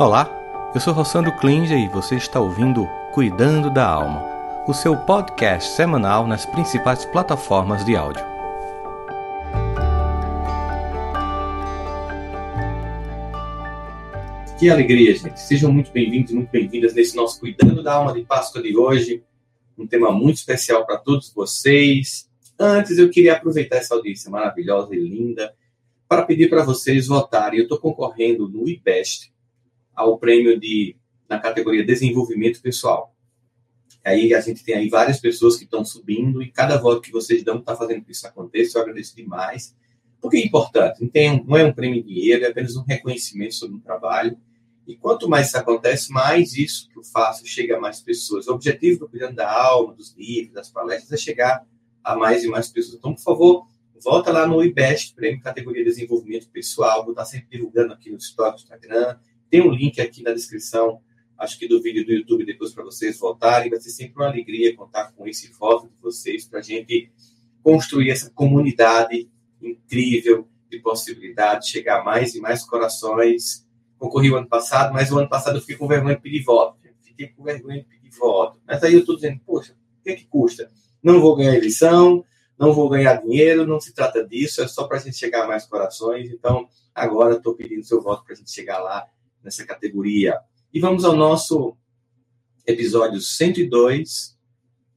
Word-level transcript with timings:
Olá, 0.00 0.30
eu 0.74 0.80
sou 0.80 0.94
Rossandro 0.94 1.30
Klinger 1.36 1.78
e 1.78 1.86
você 1.86 2.16
está 2.16 2.40
ouvindo 2.40 2.88
Cuidando 3.12 3.68
da 3.68 3.86
Alma, 3.86 4.24
o 4.66 4.72
seu 4.72 4.96
podcast 4.96 5.76
semanal 5.76 6.26
nas 6.26 6.46
principais 6.46 7.04
plataformas 7.04 7.84
de 7.84 7.94
áudio. 7.94 8.24
Que 14.58 14.70
alegria, 14.70 15.14
gente. 15.14 15.38
Sejam 15.38 15.70
muito 15.70 15.92
bem-vindos 15.92 16.32
muito 16.32 16.50
bem-vindas 16.50 16.94
nesse 16.94 17.14
nosso 17.14 17.38
Cuidando 17.38 17.82
da 17.82 17.92
Alma 17.92 18.14
de 18.14 18.22
Páscoa 18.24 18.62
de 18.62 18.74
hoje. 18.74 19.22
Um 19.76 19.86
tema 19.86 20.10
muito 20.10 20.36
especial 20.36 20.86
para 20.86 20.96
todos 20.96 21.30
vocês. 21.30 22.26
Antes, 22.58 22.96
eu 22.96 23.10
queria 23.10 23.34
aproveitar 23.34 23.76
essa 23.76 23.94
audiência 23.94 24.30
maravilhosa 24.30 24.96
e 24.96 24.98
linda 24.98 25.54
para 26.08 26.22
pedir 26.22 26.48
para 26.48 26.64
vocês 26.64 27.06
votarem. 27.06 27.58
Eu 27.58 27.64
estou 27.64 27.78
concorrendo 27.78 28.48
no 28.48 28.66
IBEST 28.66 29.30
ao 30.00 30.18
prêmio 30.18 30.58
de 30.58 30.96
na 31.28 31.38
categoria 31.38 31.84
Desenvolvimento 31.84 32.60
Pessoal. 32.60 33.14
Aí 34.04 34.34
a 34.34 34.40
gente 34.40 34.64
tem 34.64 34.74
aí 34.74 34.88
várias 34.88 35.20
pessoas 35.20 35.56
que 35.56 35.64
estão 35.64 35.84
subindo 35.84 36.42
e 36.42 36.50
cada 36.50 36.76
voto 36.76 37.02
que 37.02 37.12
vocês 37.12 37.44
dão 37.44 37.58
está 37.58 37.76
fazendo 37.76 38.04
que 38.04 38.12
isso 38.12 38.26
aconteça. 38.26 38.78
Eu 38.78 38.82
agradeço 38.82 39.14
demais. 39.14 39.76
Porque 40.20 40.38
é 40.38 40.44
importante, 40.44 41.00
não, 41.00 41.08
tem, 41.08 41.44
não 41.44 41.56
é 41.56 41.64
um 41.64 41.72
prêmio 41.72 41.98
em 41.98 42.02
dinheiro, 42.02 42.44
é 42.44 42.48
apenas 42.48 42.76
um 42.76 42.82
reconhecimento 42.82 43.54
sobre 43.54 43.76
um 43.76 43.80
trabalho 43.80 44.36
e 44.86 44.96
quanto 44.96 45.28
mais 45.28 45.46
isso 45.46 45.56
acontece, 45.56 46.10
mais 46.10 46.54
isso 46.54 46.88
que 46.88 46.98
eu 46.98 47.04
faço 47.04 47.46
chega 47.46 47.76
a 47.76 47.80
mais 47.80 48.00
pessoas. 48.00 48.48
O 48.48 48.54
objetivo 48.54 48.98
do 48.98 49.08
Cuidando 49.08 49.36
da 49.36 49.50
Alma, 49.50 49.94
dos 49.94 50.14
livros, 50.16 50.52
das 50.52 50.68
palestras, 50.68 51.12
é 51.12 51.16
chegar 51.16 51.64
a 52.02 52.16
mais 52.16 52.42
e 52.42 52.48
mais 52.48 52.68
pessoas. 52.68 52.98
Então, 52.98 53.14
por 53.14 53.22
favor, 53.22 53.66
volta 54.02 54.32
lá 54.32 54.48
no 54.48 54.64
IBEST, 54.64 55.14
Prêmio 55.14 55.40
Categoria 55.40 55.84
Desenvolvimento 55.84 56.48
Pessoal. 56.48 57.04
Vou 57.04 57.12
estar 57.12 57.24
sempre 57.24 57.46
divulgando 57.50 57.92
aqui 57.92 58.10
no 58.10 58.16
story 58.16 58.56
do 58.56 58.62
Instagram. 58.62 59.16
Tem 59.50 59.60
um 59.60 59.70
link 59.70 60.00
aqui 60.00 60.22
na 60.22 60.32
descrição, 60.32 61.00
acho 61.36 61.58
que 61.58 61.66
do 61.66 61.82
vídeo 61.82 62.04
do 62.04 62.12
YouTube, 62.12 62.44
depois 62.44 62.72
para 62.72 62.84
vocês 62.84 63.18
voltarem. 63.18 63.70
Vai 63.70 63.80
ser 63.80 63.90
sempre 63.90 64.14
uma 64.16 64.28
alegria 64.28 64.76
contar 64.76 65.12
com 65.12 65.26
esse 65.26 65.50
voto 65.52 65.88
de 65.88 66.00
vocês 66.00 66.46
para 66.46 66.60
a 66.60 66.62
gente 66.62 67.10
construir 67.62 68.10
essa 68.10 68.30
comunidade 68.30 69.28
incrível 69.60 70.48
de 70.70 70.78
possibilidades, 70.78 71.68
chegar 71.68 72.00
a 72.00 72.04
mais 72.04 72.34
e 72.34 72.40
mais 72.40 72.64
corações 72.64 73.68
concorri 74.00 74.32
o 74.32 74.36
ano 74.36 74.48
passado, 74.48 74.94
mas 74.94 75.12
o 75.12 75.18
ano 75.18 75.28
passado 75.28 75.58
eu 75.58 75.60
fiquei 75.60 75.76
com 75.76 75.86
vergonha 75.86 76.16
de 76.16 76.22
pedir 76.22 76.42
voto. 76.42 76.78
Fiquei 77.02 77.28
com 77.28 77.44
vergonha 77.44 77.80
de 77.80 77.84
pedir 77.84 78.10
voto. 78.18 78.58
Mas 78.66 78.82
aí 78.82 78.94
eu 78.94 79.00
estou 79.00 79.14
dizendo, 79.14 79.38
poxa, 79.44 79.74
o 79.74 80.02
que 80.02 80.10
é 80.10 80.16
que 80.16 80.26
custa? 80.26 80.70
Não 81.02 81.20
vou 81.20 81.36
ganhar 81.36 81.54
eleição, 81.54 82.24
não 82.58 82.72
vou 82.72 82.88
ganhar 82.88 83.16
dinheiro, 83.16 83.66
não 83.66 83.78
se 83.78 83.92
trata 83.92 84.26
disso, 84.26 84.62
é 84.62 84.68
só 84.68 84.84
para 84.84 84.96
a 84.96 85.00
gente 85.00 85.18
chegar 85.18 85.44
a 85.44 85.46
mais 85.46 85.66
corações. 85.66 86.30
Então, 86.30 86.66
agora 86.94 87.34
estou 87.34 87.54
pedindo 87.54 87.84
seu 87.84 88.00
voto 88.00 88.24
para 88.24 88.32
a 88.32 88.36
gente 88.36 88.50
chegar 88.50 88.78
lá 88.78 89.06
nessa 89.42 89.64
categoria. 89.64 90.38
E 90.72 90.80
vamos 90.80 91.04
ao 91.04 91.16
nosso 91.16 91.76
episódio 92.66 93.20
102, 93.20 94.38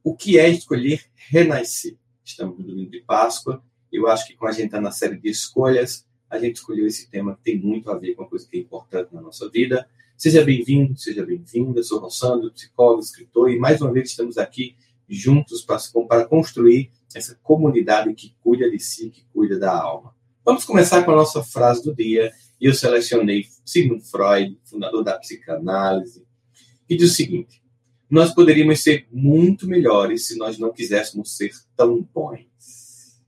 o 0.02 0.14
que 0.14 0.38
é 0.38 0.48
escolher 0.48 1.02
renascer. 1.14 1.96
Estamos 2.24 2.58
no 2.58 2.64
domingo 2.64 2.90
de 2.90 3.00
Páscoa, 3.00 3.62
eu 3.92 4.08
acho 4.08 4.26
que 4.26 4.34
com 4.34 4.46
a 4.46 4.52
gente 4.52 4.66
está 4.66 4.80
na 4.80 4.90
série 4.90 5.16
de 5.16 5.28
escolhas, 5.28 6.06
a 6.28 6.38
gente 6.38 6.56
escolheu 6.56 6.86
esse 6.86 7.08
tema 7.08 7.36
que 7.36 7.42
tem 7.42 7.58
muito 7.58 7.90
a 7.90 7.98
ver 7.98 8.14
com 8.14 8.22
uma 8.22 8.28
coisa 8.28 8.46
que 8.48 8.56
é 8.56 8.60
importante 8.60 9.14
na 9.14 9.20
nossa 9.20 9.48
vida. 9.48 9.88
Seja 10.16 10.44
bem-vindo, 10.44 10.96
seja 10.98 11.24
bem-vinda. 11.24 11.82
Sou 11.82 12.00
Rossandro, 12.00 12.50
psicólogo, 12.52 13.00
escritor, 13.00 13.50
e 13.50 13.58
mais 13.58 13.80
uma 13.80 13.92
vez 13.92 14.10
estamos 14.10 14.36
aqui 14.36 14.76
juntos 15.08 15.62
para, 15.62 15.78
para 16.08 16.24
construir 16.24 16.90
essa 17.14 17.38
comunidade 17.42 18.12
que 18.14 18.34
cuida 18.42 18.68
de 18.70 18.78
si, 18.78 19.10
que 19.10 19.24
cuida 19.32 19.58
da 19.58 19.72
alma. 19.72 20.14
Vamos 20.44 20.64
começar 20.64 21.04
com 21.04 21.12
a 21.12 21.16
nossa 21.16 21.42
frase 21.42 21.82
do 21.82 21.94
dia. 21.94 22.32
E 22.60 22.66
eu 22.66 22.74
selecionei 22.74 23.46
Sigmund 23.64 24.04
Freud, 24.08 24.58
fundador 24.64 25.02
da 25.02 25.18
psicanálise, 25.18 26.24
que 26.86 26.96
diz 26.96 27.10
o 27.10 27.14
seguinte: 27.14 27.62
Nós 28.08 28.32
poderíamos 28.34 28.82
ser 28.82 29.06
muito 29.10 29.66
melhores 29.66 30.26
se 30.26 30.36
nós 30.36 30.58
não 30.58 30.72
quiséssemos 30.72 31.36
ser 31.36 31.50
tão 31.76 32.02
bons. 32.02 33.20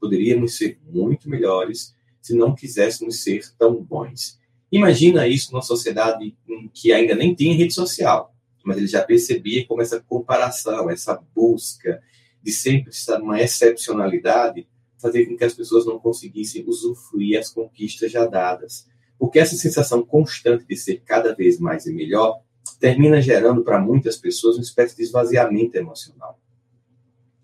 Poderíamos 0.00 0.56
ser 0.56 0.78
muito 0.84 1.28
melhores 1.28 1.94
se 2.20 2.34
não 2.34 2.54
quiséssemos 2.54 3.22
ser 3.22 3.42
tão 3.56 3.82
bons. 3.82 4.38
Imagina 4.70 5.28
isso 5.28 5.52
numa 5.52 5.62
sociedade 5.62 6.36
que 6.72 6.92
ainda 6.92 7.14
nem 7.14 7.34
tinha 7.34 7.54
rede 7.54 7.74
social, 7.74 8.34
mas 8.64 8.78
ele 8.78 8.86
já 8.86 9.02
percebia 9.02 9.66
como 9.66 9.82
essa 9.82 10.00
comparação, 10.00 10.88
essa 10.88 11.20
busca 11.34 12.02
de 12.42 12.50
sempre 12.50 12.90
estar 12.90 13.20
uma 13.20 13.40
excepcionalidade 13.40 14.66
fazer 15.02 15.26
com 15.26 15.36
que 15.36 15.44
as 15.44 15.52
pessoas 15.52 15.84
não 15.84 15.98
conseguissem 15.98 16.64
usufruir 16.66 17.38
as 17.38 17.50
conquistas 17.50 18.10
já 18.10 18.24
dadas. 18.24 18.86
Porque 19.18 19.40
essa 19.40 19.56
sensação 19.56 20.02
constante 20.02 20.64
de 20.64 20.76
ser 20.76 21.02
cada 21.04 21.34
vez 21.34 21.58
mais 21.58 21.84
e 21.86 21.92
melhor 21.92 22.40
termina 22.78 23.20
gerando 23.20 23.62
para 23.62 23.80
muitas 23.80 24.16
pessoas 24.16 24.56
uma 24.56 24.62
espécie 24.62 24.96
de 24.96 25.02
esvaziamento 25.02 25.76
emocional. 25.76 26.40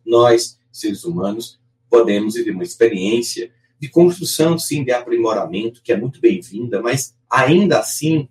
Nós, 0.06 0.58
seres 0.72 1.04
humanos, 1.04 1.60
podemos 1.90 2.34
viver 2.34 2.52
uma 2.52 2.62
experiência 2.62 3.50
de 3.78 3.88
construção, 3.88 4.58
sim, 4.58 4.84
de 4.84 4.92
aprimoramento, 4.92 5.82
que 5.82 5.92
é 5.92 5.96
muito 5.96 6.20
bem-vinda, 6.20 6.80
mas 6.80 7.14
ainda 7.28 7.78
assim 7.78 8.28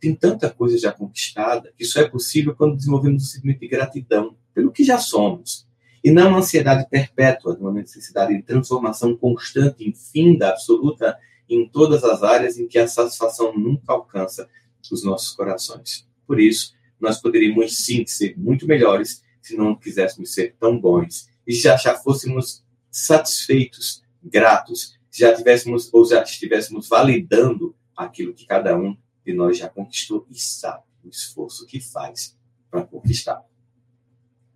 tem 0.00 0.14
tanta 0.14 0.50
coisa 0.50 0.78
já 0.78 0.92
conquistada 0.92 1.72
que 1.76 1.84
só 1.84 2.00
é 2.00 2.08
possível 2.08 2.54
quando 2.56 2.76
desenvolvemos 2.76 3.22
um 3.22 3.26
sentimento 3.26 3.60
de 3.60 3.68
gratidão 3.68 4.36
pelo 4.54 4.72
que 4.72 4.84
já 4.84 4.98
somos. 4.98 5.66
E 6.04 6.10
não 6.10 6.28
uma 6.28 6.38
ansiedade 6.38 6.88
perpétua, 6.88 7.56
uma 7.60 7.72
necessidade 7.72 8.36
de 8.36 8.42
transformação 8.42 9.16
constante, 9.16 9.88
infinda, 9.88 10.48
absoluta, 10.48 11.16
em 11.48 11.68
todas 11.68 12.02
as 12.02 12.22
áreas 12.22 12.58
em 12.58 12.66
que 12.66 12.78
a 12.78 12.88
satisfação 12.88 13.56
nunca 13.56 13.92
alcança 13.92 14.48
os 14.90 15.04
nossos 15.04 15.34
corações. 15.34 16.08
Por 16.26 16.40
isso, 16.40 16.74
nós 16.98 17.20
poderíamos 17.20 17.84
sim 17.84 18.06
ser 18.06 18.36
muito 18.36 18.66
melhores 18.66 19.22
se 19.40 19.56
não 19.56 19.74
quiséssemos 19.74 20.32
ser 20.32 20.54
tão 20.58 20.78
bons 20.78 21.28
e 21.46 21.52
já 21.52 21.76
já 21.76 21.94
fôssemos 21.96 22.64
satisfeitos 22.90 24.02
gratos, 24.22 24.98
se 25.10 25.20
já 25.20 25.34
tivéssemos 25.34 25.92
ou 25.92 26.04
já 26.04 26.22
estivéssemos 26.22 26.88
validando 26.88 27.74
aquilo 27.96 28.34
que 28.34 28.46
cada 28.46 28.76
um 28.76 28.96
de 29.24 29.32
nós 29.32 29.58
já 29.58 29.68
conquistou 29.68 30.26
e 30.30 30.38
sabe 30.38 30.84
o 31.04 31.08
esforço 31.08 31.66
que 31.66 31.80
faz 31.80 32.36
para 32.70 32.82
conquistar. 32.82 33.44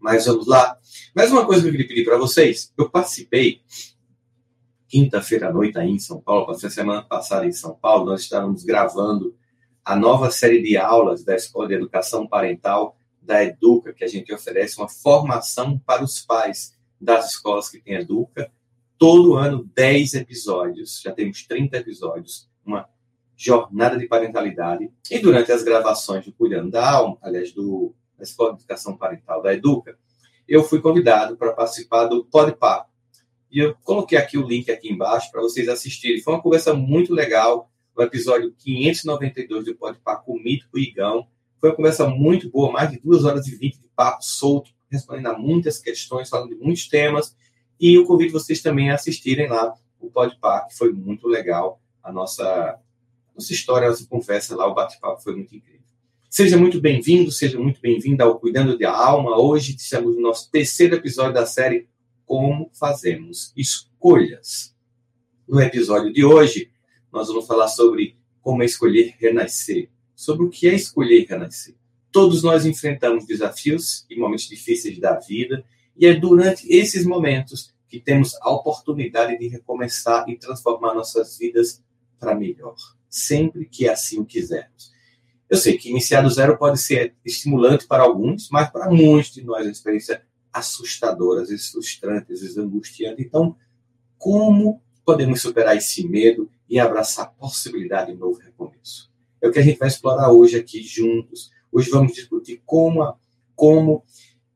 Mas 0.06 0.24
vamos 0.24 0.46
lá. 0.46 0.78
Mais 1.16 1.32
uma 1.32 1.44
coisa 1.44 1.62
que 1.62 1.66
eu 1.66 1.72
queria 1.72 1.88
pedir 1.88 2.04
para 2.04 2.16
vocês. 2.16 2.72
Eu 2.78 2.88
participei 2.88 3.60
quinta-feira 4.86 5.48
à 5.48 5.52
noite 5.52 5.76
aí 5.76 5.90
em 5.90 5.98
São 5.98 6.20
Paulo, 6.20 6.46
passei 6.46 6.68
a 6.68 6.70
semana 6.70 7.02
passada 7.02 7.44
em 7.44 7.50
São 7.50 7.74
Paulo, 7.74 8.04
nós 8.04 8.20
estávamos 8.20 8.62
gravando 8.62 9.36
a 9.84 9.96
nova 9.96 10.30
série 10.30 10.62
de 10.62 10.76
aulas 10.76 11.24
da 11.24 11.34
Escola 11.34 11.66
de 11.66 11.74
Educação 11.74 12.24
Parental 12.24 12.96
da 13.20 13.42
Educa, 13.42 13.92
que 13.92 14.04
a 14.04 14.06
gente 14.06 14.32
oferece 14.32 14.78
uma 14.78 14.88
formação 14.88 15.76
para 15.76 16.04
os 16.04 16.20
pais 16.20 16.78
das 17.00 17.30
escolas 17.30 17.68
que 17.68 17.80
têm 17.80 17.94
Educa, 17.94 18.48
todo 18.96 19.34
ano 19.34 19.68
10 19.74 20.14
episódios, 20.14 21.00
já 21.02 21.10
temos 21.10 21.44
30 21.48 21.78
episódios, 21.78 22.48
uma 22.64 22.88
jornada 23.36 23.98
de 23.98 24.06
parentalidade. 24.06 24.88
E 25.10 25.18
durante 25.18 25.50
as 25.50 25.64
gravações 25.64 26.24
do 26.24 26.32
Cuidando 26.32 26.70
da 26.70 26.88
Alma, 26.88 27.18
aliás, 27.20 27.50
do, 27.50 27.92
da 28.16 28.24
Escola 28.24 28.52
de 28.52 28.60
Educação 28.60 28.96
Parental 28.96 29.42
da 29.42 29.54
Educa, 29.54 29.98
eu 30.48 30.62
fui 30.62 30.80
convidado 30.80 31.36
para 31.36 31.52
participar 31.52 32.06
do 32.06 32.24
Podpar. 32.24 32.86
E 33.50 33.58
eu 33.58 33.74
coloquei 33.82 34.18
aqui 34.18 34.38
o 34.38 34.46
link 34.46 34.70
aqui 34.70 34.92
embaixo 34.92 35.30
para 35.30 35.40
vocês 35.40 35.68
assistirem. 35.68 36.22
Foi 36.22 36.34
uma 36.34 36.42
conversa 36.42 36.74
muito 36.74 37.12
legal, 37.12 37.70
o 37.96 38.02
episódio 38.02 38.54
592 38.58 39.64
do 39.64 39.74
Podpar 39.74 40.22
com 40.22 40.32
o 40.32 40.42
Mítico 40.42 40.78
Igão. 40.78 41.26
Foi 41.60 41.70
uma 41.70 41.76
conversa 41.76 42.06
muito 42.08 42.50
boa, 42.50 42.70
mais 42.70 42.90
de 42.90 43.00
2 43.00 43.24
horas 43.24 43.46
e 43.46 43.56
20 43.56 43.80
de 43.80 43.88
papo 43.88 44.22
solto, 44.22 44.70
respondendo 44.90 45.28
a 45.28 45.38
muitas 45.38 45.78
questões, 45.78 46.28
falando 46.28 46.50
de 46.50 46.56
muitos 46.56 46.86
temas. 46.88 47.34
E 47.80 47.94
eu 47.94 48.04
convido 48.04 48.32
vocês 48.32 48.60
também 48.60 48.90
a 48.90 48.94
assistirem 48.94 49.48
lá 49.48 49.74
o 50.00 50.10
Podpar, 50.10 50.68
que 50.68 50.76
foi 50.76 50.92
muito 50.92 51.26
legal. 51.26 51.80
A 52.02 52.12
nossa, 52.12 52.78
nossa 53.34 53.52
história, 53.52 53.88
a 53.88 53.90
nossa 53.90 54.06
conversa 54.06 54.54
lá, 54.54 54.66
o 54.66 54.74
bate-papo 54.74 55.22
foi 55.22 55.34
muito 55.34 55.56
incrível. 55.56 55.85
Seja 56.28 56.56
muito 56.58 56.80
bem-vindo, 56.80 57.30
seja 57.30 57.58
muito 57.58 57.80
bem-vinda 57.80 58.24
ao 58.24 58.38
Cuidando 58.38 58.76
da 58.76 58.90
Alma. 58.90 59.40
Hoje 59.40 59.76
estamos 59.76 60.16
no 60.16 60.20
nosso 60.20 60.50
terceiro 60.50 60.96
episódio 60.96 61.32
da 61.32 61.46
série 61.46 61.88
Como 62.26 62.68
Fazemos 62.74 63.52
Escolhas. 63.56 64.74
No 65.48 65.60
episódio 65.60 66.12
de 66.12 66.24
hoje, 66.24 66.70
nós 67.12 67.28
vamos 67.28 67.46
falar 67.46 67.68
sobre 67.68 68.16
como 68.42 68.62
escolher 68.62 69.14
renascer, 69.18 69.88
sobre 70.14 70.44
o 70.44 70.50
que 70.50 70.68
é 70.68 70.74
escolher 70.74 71.26
renascer. 71.26 71.76
Todos 72.10 72.42
nós 72.42 72.66
enfrentamos 72.66 73.24
desafios 73.24 74.04
e 74.10 74.18
momentos 74.18 74.48
difíceis 74.48 74.98
da 74.98 75.18
vida 75.18 75.64
e 75.96 76.06
é 76.06 76.14
durante 76.14 76.66
esses 76.68 77.06
momentos 77.06 77.72
que 77.88 78.00
temos 78.00 78.34
a 78.42 78.50
oportunidade 78.50 79.38
de 79.38 79.48
recomeçar 79.48 80.28
e 80.28 80.36
transformar 80.36 80.92
nossas 80.92 81.38
vidas 81.38 81.82
para 82.18 82.34
melhor, 82.34 82.74
sempre 83.08 83.64
que 83.64 83.88
assim 83.88 84.18
o 84.18 84.26
quisermos. 84.26 84.95
Eu 85.48 85.56
sei 85.56 85.78
que 85.78 85.90
iniciar 85.90 86.22
do 86.22 86.30
zero 86.30 86.58
pode 86.58 86.78
ser 86.78 87.14
estimulante 87.24 87.86
para 87.86 88.02
alguns, 88.02 88.50
mas 88.50 88.68
para 88.68 88.90
muitos 88.90 89.32
de 89.32 89.44
nós 89.44 89.60
é 89.60 89.68
uma 89.68 89.72
experiência 89.72 90.22
assustadora, 90.52 91.42
às 91.42 91.48
vezes 91.48 91.68
frustrante, 91.68 92.32
às 92.32 92.40
vezes 92.40 92.58
angustiante. 92.58 93.22
Então, 93.22 93.56
como 94.18 94.82
podemos 95.04 95.40
superar 95.40 95.76
esse 95.76 96.06
medo 96.06 96.50
e 96.68 96.80
abraçar 96.80 97.26
a 97.26 97.28
possibilidade 97.28 98.10
de 98.10 98.16
um 98.16 98.20
novo 98.20 98.40
recomeço? 98.40 99.10
É 99.40 99.46
o 99.46 99.52
que 99.52 99.58
a 99.60 99.62
gente 99.62 99.78
vai 99.78 99.88
explorar 99.88 100.32
hoje 100.32 100.56
aqui 100.56 100.82
juntos. 100.82 101.50
Hoje 101.70 101.90
vamos 101.90 102.12
discutir 102.12 102.60
como, 102.66 103.16
como 103.54 104.02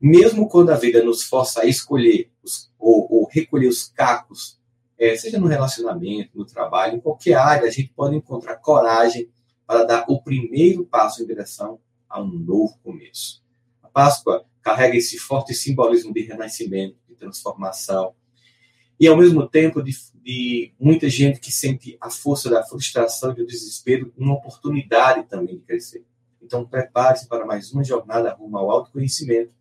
mesmo 0.01 0.49
quando 0.49 0.71
a 0.71 0.77
vida 0.77 1.05
nos 1.05 1.23
força 1.23 1.61
a 1.61 1.67
escolher 1.67 2.31
os, 2.43 2.73
ou, 2.79 3.07
ou, 3.13 3.29
recolher 3.31 3.69
os 3.69 3.87
cacos, 3.89 4.59
é, 4.99 5.15
seja 5.17 5.39
no 5.39 5.47
relacionamento, 5.47 6.37
no 6.37 6.45
trabalho, 6.45 6.97
em 6.97 7.01
qualquer 7.01 7.35
área, 7.35 7.69
a 7.69 7.71
gente 7.71 7.93
pode 7.95 8.17
encontrar 8.17 8.57
coragem 8.57 9.29
para 9.71 9.85
dar 9.85 10.05
o 10.09 10.21
primeiro 10.21 10.85
passo 10.85 11.23
em 11.23 11.27
direção 11.27 11.79
a 12.09 12.21
um 12.21 12.27
novo 12.27 12.77
começo. 12.83 13.41
A 13.81 13.89
Páscoa 13.89 14.45
carrega 14.61 14.97
esse 14.97 15.17
forte 15.17 15.55
simbolismo 15.55 16.13
de 16.13 16.23
renascimento, 16.23 16.97
de 17.09 17.15
transformação, 17.15 18.13
e 18.99 19.07
ao 19.07 19.17
mesmo 19.17 19.49
tempo 19.49 19.81
de, 19.81 19.93
de 20.25 20.75
muita 20.77 21.09
gente 21.09 21.39
que 21.39 21.53
sente 21.53 21.97
a 22.01 22.11
força 22.11 22.51
da 22.51 22.65
frustração 22.65 23.31
e 23.31 23.37
do 23.37 23.47
desespero, 23.47 24.13
uma 24.19 24.35
oportunidade 24.35 25.29
também 25.29 25.59
de 25.59 25.63
crescer. 25.63 26.05
Então, 26.43 26.67
prepare-se 26.67 27.29
para 27.29 27.47
mais 27.47 27.71
uma 27.71 27.85
jornada 27.85 28.35
rumo 28.35 28.59
ao 28.59 28.73
autoconhecimento, 28.73 29.53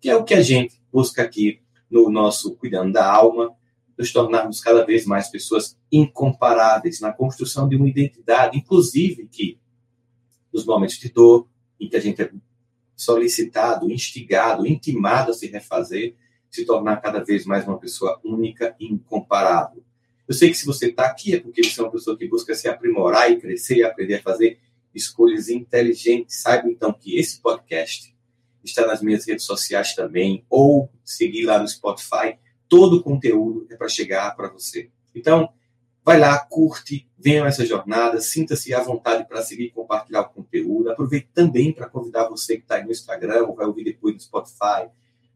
que 0.00 0.08
é 0.08 0.16
o 0.16 0.24
que 0.24 0.32
a 0.32 0.40
gente 0.40 0.80
busca 0.90 1.20
aqui 1.20 1.60
no 1.90 2.08
nosso 2.08 2.56
Cuidando 2.56 2.94
da 2.94 3.06
Alma, 3.06 3.54
nos 4.00 4.14
tornarmos 4.14 4.62
cada 4.62 4.82
vez 4.82 5.04
mais 5.04 5.28
pessoas 5.28 5.78
incomparáveis 5.92 7.00
na 7.00 7.12
construção 7.12 7.68
de 7.68 7.76
uma 7.76 7.86
identidade, 7.86 8.56
inclusive 8.56 9.28
que, 9.30 9.58
nos 10.50 10.64
momentos 10.64 10.98
de 10.98 11.10
dor, 11.10 11.46
em 11.78 11.86
que 11.86 11.96
a 11.96 12.00
gente 12.00 12.22
é 12.22 12.30
solicitado, 12.96 13.92
instigado, 13.92 14.66
intimado 14.66 15.32
a 15.32 15.34
se 15.34 15.48
refazer, 15.48 16.14
se 16.50 16.64
tornar 16.64 16.96
cada 16.96 17.22
vez 17.22 17.44
mais 17.44 17.68
uma 17.68 17.78
pessoa 17.78 18.18
única 18.24 18.74
e 18.80 18.86
incomparável. 18.86 19.84
Eu 20.26 20.32
sei 20.32 20.48
que 20.48 20.56
se 20.56 20.64
você 20.64 20.86
está 20.86 21.04
aqui 21.04 21.34
é 21.34 21.40
porque 21.40 21.62
você 21.62 21.78
é 21.78 21.84
uma 21.84 21.92
pessoa 21.92 22.16
que 22.16 22.26
busca 22.26 22.54
se 22.54 22.68
aprimorar 22.68 23.30
e 23.30 23.38
crescer 23.38 23.76
e 23.76 23.84
aprender 23.84 24.14
a 24.14 24.22
fazer 24.22 24.58
escolhas 24.94 25.50
inteligentes. 25.50 26.40
Saiba 26.40 26.70
então 26.70 26.90
que 26.90 27.18
esse 27.18 27.38
podcast 27.42 28.14
está 28.64 28.86
nas 28.86 29.02
minhas 29.02 29.26
redes 29.26 29.44
sociais 29.44 29.94
também, 29.94 30.42
ou 30.48 30.90
seguir 31.04 31.44
lá 31.44 31.58
no 31.58 31.68
Spotify. 31.68 32.38
Todo 32.70 32.98
o 32.98 33.02
conteúdo 33.02 33.66
é 33.68 33.76
para 33.76 33.88
chegar 33.88 34.34
para 34.36 34.48
você. 34.48 34.90
Então, 35.12 35.52
vai 36.04 36.20
lá, 36.20 36.38
curte, 36.38 37.08
venha 37.18 37.44
essa 37.44 37.66
jornada, 37.66 38.20
sinta-se 38.20 38.72
à 38.72 38.80
vontade 38.80 39.26
para 39.26 39.42
seguir 39.42 39.64
e 39.64 39.70
compartilhar 39.70 40.20
o 40.20 40.28
conteúdo. 40.28 40.88
Aproveite 40.88 41.28
também 41.34 41.72
para 41.72 41.88
convidar 41.88 42.28
você 42.28 42.56
que 42.56 42.62
está 42.62 42.76
aí 42.76 42.84
no 42.84 42.92
Instagram, 42.92 43.46
ou 43.48 43.56
vai 43.56 43.66
ouvir 43.66 43.82
depois 43.82 44.14
no 44.14 44.20
Spotify, 44.20 44.88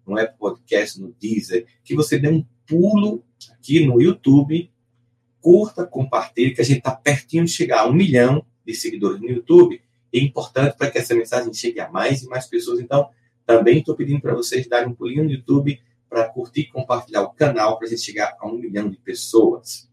no 0.06 0.16
Apple 0.16 0.38
Podcast, 0.38 1.00
no 1.00 1.12
Deezer, 1.20 1.66
que 1.82 1.96
você 1.96 2.20
dê 2.20 2.28
um 2.28 2.46
pulo 2.66 3.24
aqui 3.50 3.84
no 3.84 4.00
YouTube, 4.00 4.70
curta, 5.40 5.84
compartilhe, 5.84 6.54
que 6.54 6.60
a 6.60 6.64
gente 6.64 6.78
está 6.78 6.92
pertinho 6.92 7.44
de 7.44 7.50
chegar 7.50 7.80
a 7.80 7.88
um 7.88 7.92
milhão 7.92 8.46
de 8.64 8.74
seguidores 8.74 9.20
no 9.20 9.28
YouTube. 9.28 9.82
É 10.12 10.20
importante 10.20 10.76
para 10.76 10.88
que 10.88 10.98
essa 10.98 11.16
mensagem 11.16 11.52
chegue 11.52 11.80
a 11.80 11.90
mais 11.90 12.22
e 12.22 12.28
mais 12.28 12.46
pessoas. 12.46 12.78
Então, 12.78 13.10
também 13.44 13.80
estou 13.80 13.96
pedindo 13.96 14.20
para 14.20 14.34
vocês 14.34 14.68
darem 14.68 14.88
um 14.88 14.94
pulinho 14.94 15.24
no 15.24 15.30
YouTube 15.30 15.80
para 16.08 16.28
curtir 16.28 16.62
e 16.62 16.70
compartilhar 16.70 17.22
o 17.22 17.30
canal 17.30 17.78
para 17.78 17.86
a 17.86 17.90
gente 17.90 18.02
chegar 18.02 18.36
a 18.38 18.46
um 18.46 18.58
milhão 18.58 18.88
de 18.88 18.96
pessoas. 18.96 19.88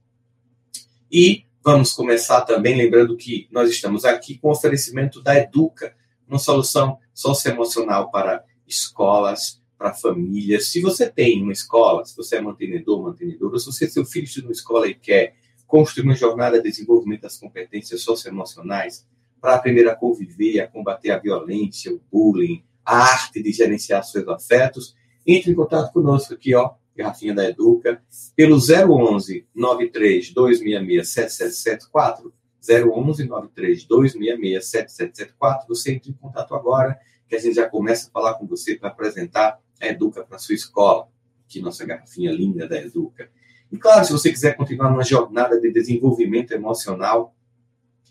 E 1.11 1.45
vamos 1.63 1.93
começar 1.93 2.41
também 2.41 2.75
lembrando 2.75 3.17
que 3.17 3.47
nós 3.51 3.69
estamos 3.69 4.05
aqui 4.05 4.37
com 4.37 4.49
oferecimento 4.49 5.21
da 5.21 5.37
Educa, 5.37 5.95
uma 6.27 6.39
solução 6.39 6.97
socioemocional 7.13 8.09
para 8.09 8.43
escolas, 8.67 9.61
para 9.77 9.93
famílias. 9.93 10.67
Se 10.67 10.79
você 10.79 11.09
tem 11.09 11.41
uma 11.41 11.51
escola, 11.51 12.05
se 12.05 12.15
você 12.15 12.37
é 12.37 12.41
mantenedor, 12.41 13.01
mantenedora, 13.03 13.57
se 13.59 13.65
você 13.65 13.89
seu 13.89 14.05
filho 14.05 14.25
estuda 14.25 14.45
numa 14.45 14.53
escola 14.53 14.87
e 14.87 14.93
quer 14.93 15.35
construir 15.67 16.03
uma 16.03 16.15
jornada 16.15 16.61
de 16.61 16.69
desenvolvimento 16.69 17.21
das 17.21 17.37
competências 17.37 18.01
socioemocionais 18.01 19.05
para 19.39 19.55
aprender 19.55 19.89
a 19.89 19.95
conviver, 19.95 20.59
a 20.59 20.67
combater 20.67 21.11
a 21.11 21.17
violência, 21.17 21.91
o 21.91 22.01
bullying, 22.11 22.63
a 22.85 22.97
arte 22.97 23.41
de 23.41 23.51
gerenciar 23.51 24.03
seus 24.03 24.27
afetos, 24.27 24.95
entre 25.25 25.51
em 25.51 25.55
contato 25.55 25.91
conosco 25.91 26.33
aqui, 26.33 26.55
ó, 26.55 26.71
garrafinha 26.95 27.33
da 27.33 27.47
Educa, 27.47 28.01
pelo 28.35 28.57
011 28.57 29.47
93 29.53 30.33
266 30.33 31.09
7774, 31.09 32.33
011 32.61 33.25
93 33.25 33.83
266 33.85 34.65
7774. 34.65 35.67
Você 35.67 35.93
entra 35.93 36.09
em 36.09 36.13
contato 36.13 36.55
agora, 36.55 36.99
que 37.27 37.35
a 37.35 37.39
gente 37.39 37.55
já 37.55 37.67
começa 37.67 38.07
a 38.07 38.11
falar 38.11 38.33
com 38.35 38.45
você 38.45 38.75
para 38.75 38.89
apresentar 38.89 39.59
a 39.79 39.87
Educa 39.87 40.23
para 40.23 40.37
sua 40.37 40.55
escola. 40.55 41.07
Aqui 41.45 41.61
nossa 41.61 41.85
garrafinha 41.85 42.31
linda 42.31 42.67
da 42.67 42.77
Educa. 42.77 43.29
E 43.71 43.77
claro, 43.77 44.05
se 44.05 44.11
você 44.11 44.31
quiser 44.31 44.55
continuar 44.55 44.89
numa 44.89 45.03
jornada 45.03 45.59
de 45.59 45.71
desenvolvimento 45.71 46.51
emocional, 46.51 47.33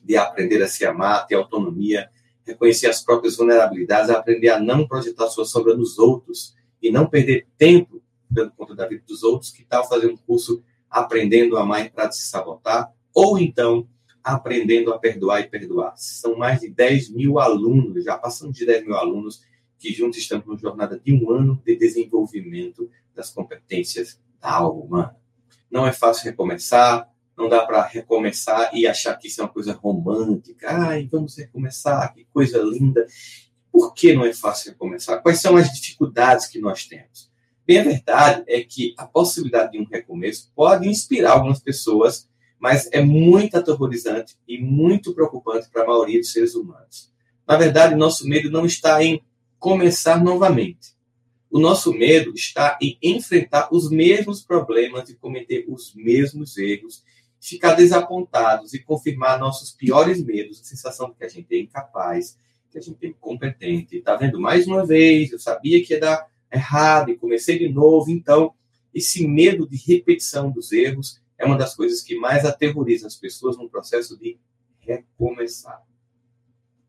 de 0.02 0.16
aprender 0.16 0.62
a 0.62 0.68
se 0.68 0.86
amar, 0.86 1.26
ter 1.26 1.34
autonomia, 1.34 2.08
reconhecer 2.46 2.86
as 2.86 3.02
próprias 3.02 3.36
vulnerabilidades, 3.36 4.10
aprender 4.10 4.48
a 4.48 4.58
não 4.58 4.88
projetar 4.88 5.28
sua 5.28 5.44
sombra 5.44 5.76
nos 5.76 5.98
outros 5.98 6.54
e 6.82 6.90
não 6.90 7.06
perder 7.06 7.46
tempo 7.56 8.02
dando 8.30 8.52
conta 8.52 8.74
da 8.74 8.86
vida 8.86 9.02
dos 9.06 9.22
outros, 9.22 9.50
que 9.50 9.64
tal 9.64 9.88
fazer 9.88 10.06
um 10.06 10.16
curso 10.16 10.62
aprendendo 10.88 11.56
a 11.56 11.62
amar 11.62 11.90
para 11.90 12.10
se 12.12 12.22
sabotar, 12.28 12.92
ou 13.12 13.38
então 13.38 13.88
aprendendo 14.22 14.92
a 14.92 14.98
perdoar 14.98 15.40
e 15.40 15.48
perdoar. 15.48 15.94
São 15.96 16.36
mais 16.36 16.60
de 16.60 16.68
10 16.68 17.10
mil 17.10 17.38
alunos, 17.38 18.04
já 18.04 18.16
passamos 18.16 18.56
de 18.56 18.64
10 18.64 18.86
mil 18.86 18.94
alunos 18.94 19.42
que 19.78 19.92
juntos 19.92 20.18
estamos 20.18 20.46
numa 20.46 20.58
jornada 20.58 21.00
de 21.02 21.12
um 21.12 21.30
ano 21.30 21.60
de 21.64 21.74
desenvolvimento 21.74 22.90
das 23.14 23.30
competências 23.30 24.20
da 24.40 24.52
alma 24.52 24.84
humana. 24.84 25.16
Não 25.70 25.86
é 25.86 25.92
fácil 25.92 26.24
recomeçar, 26.24 27.08
não 27.36 27.48
dá 27.48 27.64
para 27.64 27.82
recomeçar 27.86 28.70
e 28.74 28.86
achar 28.86 29.16
que 29.16 29.28
isso 29.28 29.40
é 29.40 29.44
uma 29.44 29.52
coisa 29.52 29.72
romântica. 29.72 30.68
Ai, 30.68 31.08
vamos 31.10 31.36
recomeçar, 31.36 32.12
que 32.14 32.26
coisa 32.26 32.58
linda. 32.58 33.06
Por 33.72 33.94
que 33.94 34.12
não 34.14 34.24
é 34.24 34.32
fácil 34.32 34.72
recomeçar? 34.72 35.22
Quais 35.22 35.40
são 35.40 35.56
as 35.56 35.72
dificuldades 35.72 36.46
que 36.46 36.58
nós 36.58 36.84
temos? 36.86 37.30
Bem, 37.66 37.78
a 37.78 37.84
verdade 37.84 38.42
é 38.48 38.60
que 38.62 38.94
a 38.96 39.06
possibilidade 39.06 39.72
de 39.72 39.78
um 39.78 39.84
recomeço 39.84 40.50
pode 40.56 40.88
inspirar 40.88 41.32
algumas 41.32 41.60
pessoas, 41.60 42.28
mas 42.58 42.88
é 42.92 43.00
muito 43.00 43.56
aterrorizante 43.56 44.36
e 44.46 44.58
muito 44.58 45.14
preocupante 45.14 45.68
para 45.70 45.82
a 45.84 45.86
maioria 45.86 46.18
dos 46.18 46.32
seres 46.32 46.54
humanos. 46.54 47.12
Na 47.46 47.56
verdade, 47.56 47.94
nosso 47.94 48.26
medo 48.28 48.50
não 48.50 48.66
está 48.66 49.02
em 49.04 49.22
começar 49.58 50.22
novamente. 50.22 50.94
O 51.50 51.58
nosso 51.58 51.92
medo 51.92 52.32
está 52.34 52.78
em 52.80 52.96
enfrentar 53.02 53.68
os 53.72 53.90
mesmos 53.90 54.40
problemas 54.40 55.08
e 55.08 55.16
cometer 55.16 55.64
os 55.68 55.92
mesmos 55.94 56.56
erros, 56.56 57.02
ficar 57.40 57.74
desapontados 57.74 58.72
e 58.72 58.78
confirmar 58.78 59.38
nossos 59.38 59.72
piores 59.72 60.22
medos, 60.22 60.60
a 60.60 60.64
sensação 60.64 61.10
de 61.10 61.16
que 61.16 61.24
a 61.24 61.28
gente 61.28 61.54
é 61.54 61.58
incapaz, 61.58 62.36
que 62.70 62.78
a 62.78 62.80
gente 62.80 63.04
é 63.04 63.08
incompetente. 63.08 63.96
Está 63.96 64.16
vendo? 64.16 64.40
Mais 64.40 64.66
uma 64.66 64.86
vez, 64.86 65.32
eu 65.32 65.38
sabia 65.38 65.84
que 65.84 65.94
ia 65.94 66.00
dar 66.00 66.26
errado 66.52 67.10
e 67.10 67.16
comecei 67.16 67.58
de 67.58 67.68
novo. 67.68 68.10
Então, 68.10 68.54
esse 68.94 69.26
medo 69.26 69.68
de 69.68 69.76
repetição 69.76 70.50
dos 70.50 70.72
erros 70.72 71.20
é 71.38 71.44
uma 71.44 71.56
das 71.56 71.74
coisas 71.74 72.02
que 72.02 72.16
mais 72.16 72.44
aterroriza 72.44 73.06
as 73.06 73.16
pessoas 73.16 73.56
no 73.56 73.68
processo 73.68 74.18
de 74.18 74.38
recomeçar. 74.78 75.82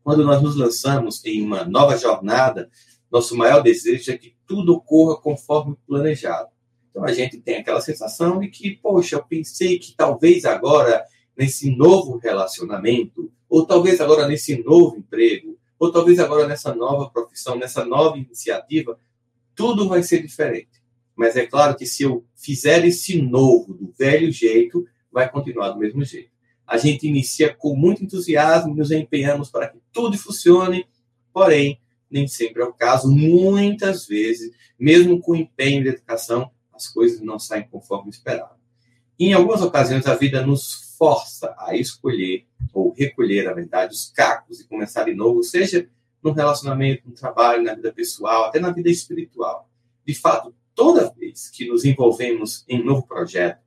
Quando 0.02 0.24
nós 0.24 0.42
nos 0.42 0.56
lançamos 0.56 1.24
em 1.24 1.42
uma 1.42 1.64
nova 1.64 1.96
jornada, 1.96 2.70
nosso 3.10 3.36
maior 3.36 3.62
desejo 3.62 4.10
é 4.10 4.18
que 4.18 4.34
tudo 4.46 4.74
ocorra 4.74 5.20
conforme 5.20 5.76
planejado. 5.86 6.50
Então 6.90 7.04
a 7.04 7.12
gente 7.12 7.38
tem 7.38 7.56
aquela 7.56 7.80
sensação 7.80 8.40
de 8.40 8.48
que, 8.48 8.76
poxa, 8.76 9.16
eu 9.16 9.24
pensei 9.24 9.78
que 9.78 9.94
talvez 9.94 10.44
agora 10.44 11.04
nesse 11.36 11.74
novo 11.74 12.18
relacionamento, 12.18 13.32
ou 13.48 13.64
talvez 13.64 14.00
agora 14.00 14.26
nesse 14.26 14.62
novo 14.62 14.96
emprego, 14.96 15.58
ou 15.82 15.92
talvez 15.92 16.18
agora 16.18 16.46
nessa 16.46 16.74
nova 16.74 17.10
profissão, 17.10 17.56
nessa 17.56 17.84
nova 17.84 18.16
iniciativa, 18.18 18.98
tudo 19.54 19.88
vai 19.88 20.02
ser 20.02 20.22
diferente. 20.22 20.82
Mas 21.16 21.36
é 21.36 21.46
claro 21.46 21.76
que 21.76 21.86
se 21.86 22.02
eu 22.02 22.24
fizer 22.34 22.84
esse 22.84 23.20
novo 23.20 23.74
do 23.74 23.92
velho 23.98 24.30
jeito, 24.30 24.86
vai 25.10 25.28
continuar 25.28 25.70
do 25.70 25.78
mesmo 25.78 26.04
jeito 26.04 26.32
a 26.72 26.78
gente 26.78 27.06
inicia 27.06 27.52
com 27.52 27.76
muito 27.76 28.02
entusiasmo, 28.02 28.74
nos 28.74 28.90
empenhamos 28.90 29.50
para 29.50 29.68
que 29.68 29.78
tudo 29.92 30.16
funcione, 30.16 30.86
porém, 31.30 31.78
nem 32.10 32.26
sempre 32.26 32.62
é 32.62 32.64
o 32.64 32.72
caso. 32.72 33.10
Muitas 33.10 34.06
vezes, 34.06 34.54
mesmo 34.78 35.20
com 35.20 35.36
empenho 35.36 35.82
e 35.82 35.84
dedicação, 35.84 36.50
as 36.72 36.88
coisas 36.88 37.20
não 37.20 37.38
saem 37.38 37.68
conforme 37.70 38.10
esperado. 38.10 38.54
Em 39.18 39.34
algumas 39.34 39.60
ocasiões, 39.60 40.06
a 40.06 40.14
vida 40.14 40.44
nos 40.44 40.91
força 41.02 41.52
a 41.58 41.74
escolher 41.74 42.46
ou 42.72 42.92
recolher, 42.92 43.42
na 43.42 43.52
verdade, 43.52 43.92
os 43.92 44.08
cacos 44.10 44.60
e 44.60 44.68
começar 44.68 45.02
de 45.02 45.12
novo, 45.12 45.42
seja 45.42 45.88
no 46.22 46.30
relacionamento, 46.30 47.08
no 47.08 47.12
trabalho, 47.12 47.64
na 47.64 47.74
vida 47.74 47.92
pessoal, 47.92 48.44
até 48.44 48.60
na 48.60 48.70
vida 48.70 48.88
espiritual. 48.88 49.68
De 50.06 50.14
fato, 50.14 50.54
toda 50.76 51.10
vez 51.10 51.50
que 51.50 51.66
nos 51.66 51.84
envolvemos 51.84 52.64
em 52.68 52.80
um 52.80 52.84
novo 52.84 53.04
projeto, 53.04 53.60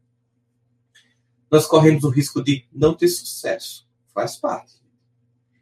nós 1.52 1.68
corremos 1.68 2.06
o 2.06 2.10
risco 2.10 2.42
de 2.42 2.66
não 2.72 2.94
ter 2.94 3.10
sucesso. 3.10 3.86
Faz 4.14 4.38
parte. 4.38 4.76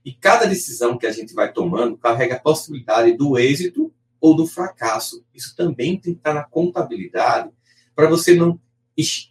E 0.05 0.13
cada 0.13 0.45
decisão 0.45 0.95
que 0.95 1.07
a 1.07 1.11
gente 1.11 1.33
vai 1.33 1.51
tomando 1.51 1.97
carrega 1.97 2.35
a 2.35 2.39
possibilidade 2.39 3.17
do 3.17 3.35
êxito 3.35 3.91
ou 4.21 4.35
do 4.35 4.45
fracasso. 4.45 5.25
Isso 5.33 5.55
também 5.55 5.99
tem 5.99 6.13
que 6.13 6.19
estar 6.19 6.35
na 6.35 6.43
contabilidade 6.43 7.49
para 7.95 8.07
você 8.07 8.35
não 8.35 8.61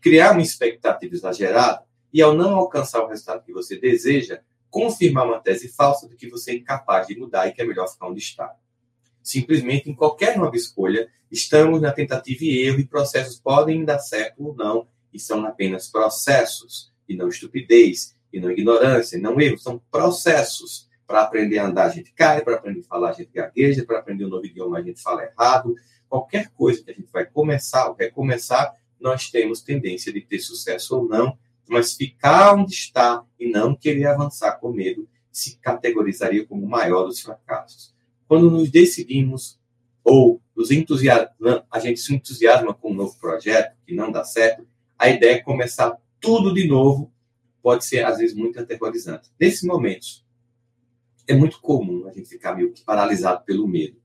criar 0.02 0.32
uma 0.32 0.42
expectativa 0.42 1.14
exagerada 1.14 1.84
e, 2.12 2.20
ao 2.20 2.34
não 2.34 2.54
alcançar 2.54 3.02
o 3.02 3.08
resultado 3.08 3.44
que 3.44 3.52
você 3.52 3.78
deseja, 3.78 4.40
confirmar 4.70 5.26
uma 5.26 5.40
tese 5.40 5.68
falsa 5.68 6.08
de 6.08 6.16
que 6.16 6.28
você 6.28 6.52
é 6.52 6.54
incapaz 6.54 7.06
de 7.06 7.18
mudar 7.18 7.46
e 7.46 7.52
que 7.52 7.60
é 7.60 7.64
melhor 7.64 7.88
ficar 7.88 8.08
onde 8.08 8.20
está. 8.20 8.54
Simplesmente, 9.22 9.88
em 9.88 9.94
qualquer 9.94 10.36
nova 10.36 10.56
escolha, 10.56 11.08
estamos 11.30 11.80
na 11.80 11.92
tentativa 11.92 12.44
e 12.44 12.62
erro 12.66 12.80
e 12.80 12.86
processos 12.86 13.38
podem 13.38 13.84
dar 13.84 13.98
certo 13.98 14.44
ou 14.44 14.54
não, 14.54 14.88
e 15.12 15.18
são 15.18 15.44
apenas 15.46 15.88
processos, 15.88 16.90
e 17.08 17.14
não 17.14 17.28
estupidez, 17.28 18.16
e 18.32 18.40
não 18.40 18.50
ignorância, 18.50 19.16
e 19.16 19.20
não 19.20 19.40
erro, 19.40 19.58
são 19.58 19.80
processos. 19.90 20.90
Para 21.06 21.22
aprender 21.22 21.58
a 21.58 21.66
andar, 21.66 21.84
a 21.84 21.90
gente 21.90 22.12
cai, 22.14 22.42
para 22.42 22.56
aprender 22.56 22.80
a 22.80 22.84
falar, 22.84 23.10
a 23.10 23.12
gente 23.12 23.30
gagueja, 23.32 23.84
para 23.84 23.98
aprender 23.98 24.24
um 24.24 24.30
novo 24.30 24.46
idioma, 24.46 24.78
a 24.78 24.82
gente 24.82 25.02
fala 25.02 25.24
errado. 25.24 25.74
Qualquer 26.08 26.50
coisa 26.50 26.82
que 26.82 26.90
a 26.90 26.94
gente 26.94 27.12
vai 27.12 27.26
começar 27.26 27.88
ou 27.88 27.94
recomeçar, 27.94 28.74
nós 28.98 29.30
temos 29.30 29.60
tendência 29.60 30.12
de 30.12 30.22
ter 30.22 30.38
sucesso 30.38 30.96
ou 30.96 31.06
não, 31.06 31.36
mas 31.68 31.94
ficar 31.94 32.54
onde 32.54 32.72
está 32.72 33.24
e 33.38 33.50
não 33.50 33.74
querer 33.74 34.06
avançar 34.06 34.58
com 34.58 34.72
medo 34.72 35.08
se 35.30 35.56
categorizaria 35.58 36.46
como 36.46 36.64
o 36.64 36.68
maior 36.68 37.04
dos 37.04 37.20
fracassos. 37.20 37.94
Quando 38.28 38.50
nos 38.50 38.70
decidimos 38.70 39.58
ou 40.04 40.40
nos 40.54 40.68
a 41.70 41.78
gente 41.78 42.00
se 42.00 42.14
entusiasma 42.14 42.74
com 42.74 42.90
um 42.90 42.94
novo 42.94 43.18
projeto 43.18 43.76
que 43.86 43.94
não 43.94 44.10
dá 44.12 44.24
certo, 44.24 44.66
a 44.98 45.08
ideia 45.08 45.36
é 45.36 45.40
começar 45.40 45.96
tudo 46.20 46.52
de 46.52 46.66
novo, 46.66 47.12
pode 47.62 47.84
ser 47.84 48.04
às 48.04 48.18
vezes 48.18 48.36
muito 48.36 48.58
aterrorizante. 48.60 49.30
Nesses 49.40 49.62
momentos, 49.62 50.24
é 51.26 51.34
muito 51.34 51.60
comum 51.60 52.06
a 52.06 52.12
gente 52.12 52.28
ficar 52.28 52.54
meio 52.54 52.72
que 52.72 52.84
paralisado 52.84 53.44
pelo 53.44 53.66
medo. 53.66 53.96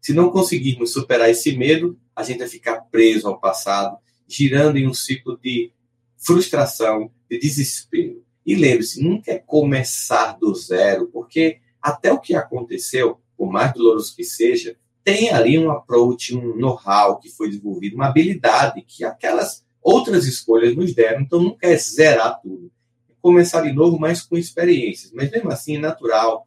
Se 0.00 0.12
não 0.12 0.30
conseguirmos 0.30 0.92
superar 0.92 1.28
esse 1.28 1.56
medo, 1.56 1.98
a 2.14 2.22
gente 2.22 2.38
vai 2.38 2.48
ficar 2.48 2.80
preso 2.82 3.28
ao 3.28 3.38
passado, 3.38 3.98
girando 4.26 4.78
em 4.78 4.86
um 4.86 4.94
ciclo 4.94 5.38
de 5.38 5.72
frustração, 6.20 7.10
de 7.28 7.38
desespero. 7.38 8.22
E 8.44 8.54
lembre-se, 8.54 9.02
nunca 9.02 9.32
é 9.32 9.38
começar 9.38 10.38
do 10.38 10.54
zero, 10.54 11.08
porque 11.08 11.58
até 11.80 12.12
o 12.12 12.20
que 12.20 12.34
aconteceu, 12.34 13.20
por 13.36 13.50
mais 13.50 13.72
doloroso 13.72 14.14
que 14.14 14.24
seja, 14.24 14.76
tem 15.02 15.30
ali 15.30 15.58
um 15.58 15.70
approach, 15.70 16.36
um 16.36 16.56
know-how 16.56 17.18
que 17.18 17.30
foi 17.30 17.48
desenvolvido, 17.48 17.96
uma 17.96 18.06
habilidade 18.06 18.82
que 18.82 19.02
aquelas 19.02 19.64
outras 19.82 20.26
escolhas 20.26 20.76
nos 20.76 20.94
deram. 20.94 21.22
Então, 21.22 21.40
nunca 21.40 21.66
é 21.66 21.76
zerar 21.76 22.38
tudo. 22.42 22.70
É 23.08 23.14
começar 23.20 23.62
de 23.62 23.72
novo, 23.72 23.98
mas 23.98 24.22
com 24.22 24.36
experiências. 24.36 25.10
Mas 25.12 25.30
mesmo 25.30 25.50
assim, 25.50 25.76
é 25.76 25.80
natural 25.80 26.46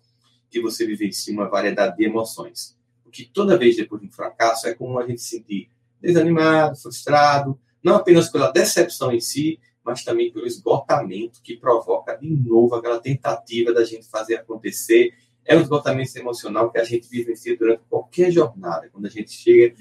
que 0.50 0.62
você 0.62 0.86
vivencie 0.86 1.34
uma 1.34 1.50
variedade 1.50 1.98
de 1.98 2.06
emoções. 2.06 2.77
Porque 3.03 3.27
toda 3.34 3.58
vez 3.58 3.75
depois 3.75 4.01
de 4.01 4.08
um 4.08 4.12
fracasso, 4.12 4.68
é 4.68 4.74
como 4.74 5.00
a 5.00 5.08
gente 5.08 5.22
se 5.22 5.30
sentir 5.30 5.70
desanimado, 6.00 6.75
frustrado, 6.75 7.60
não 7.84 7.96
apenas 7.96 8.30
pela 8.30 8.52
decepção 8.52 9.12
em 9.12 9.20
si, 9.20 9.60
mas 9.84 10.04
também 10.04 10.32
pelo 10.32 10.48
esgotamento 10.48 11.42
que 11.42 11.58
provoca 11.58 12.16
de 12.16 12.30
novo 12.30 12.75
aquela 12.75 13.00
tentativa 13.00 13.74
da 13.74 13.84
gente 13.84 14.08
fazer 14.08 14.36
acontecer. 14.36 15.13
É 15.44 15.58
um 15.58 15.62
esgotamento 15.62 16.18
emocional 16.18 16.72
que 16.72 16.80
a 16.80 16.84
gente 16.86 17.10
vivencia 17.10 17.58
durante 17.58 17.84
qualquer 17.90 18.32
jornada. 18.32 18.90
Quando 18.90 19.08
a 19.08 19.10
gente 19.10 19.32
chega, 19.32 19.75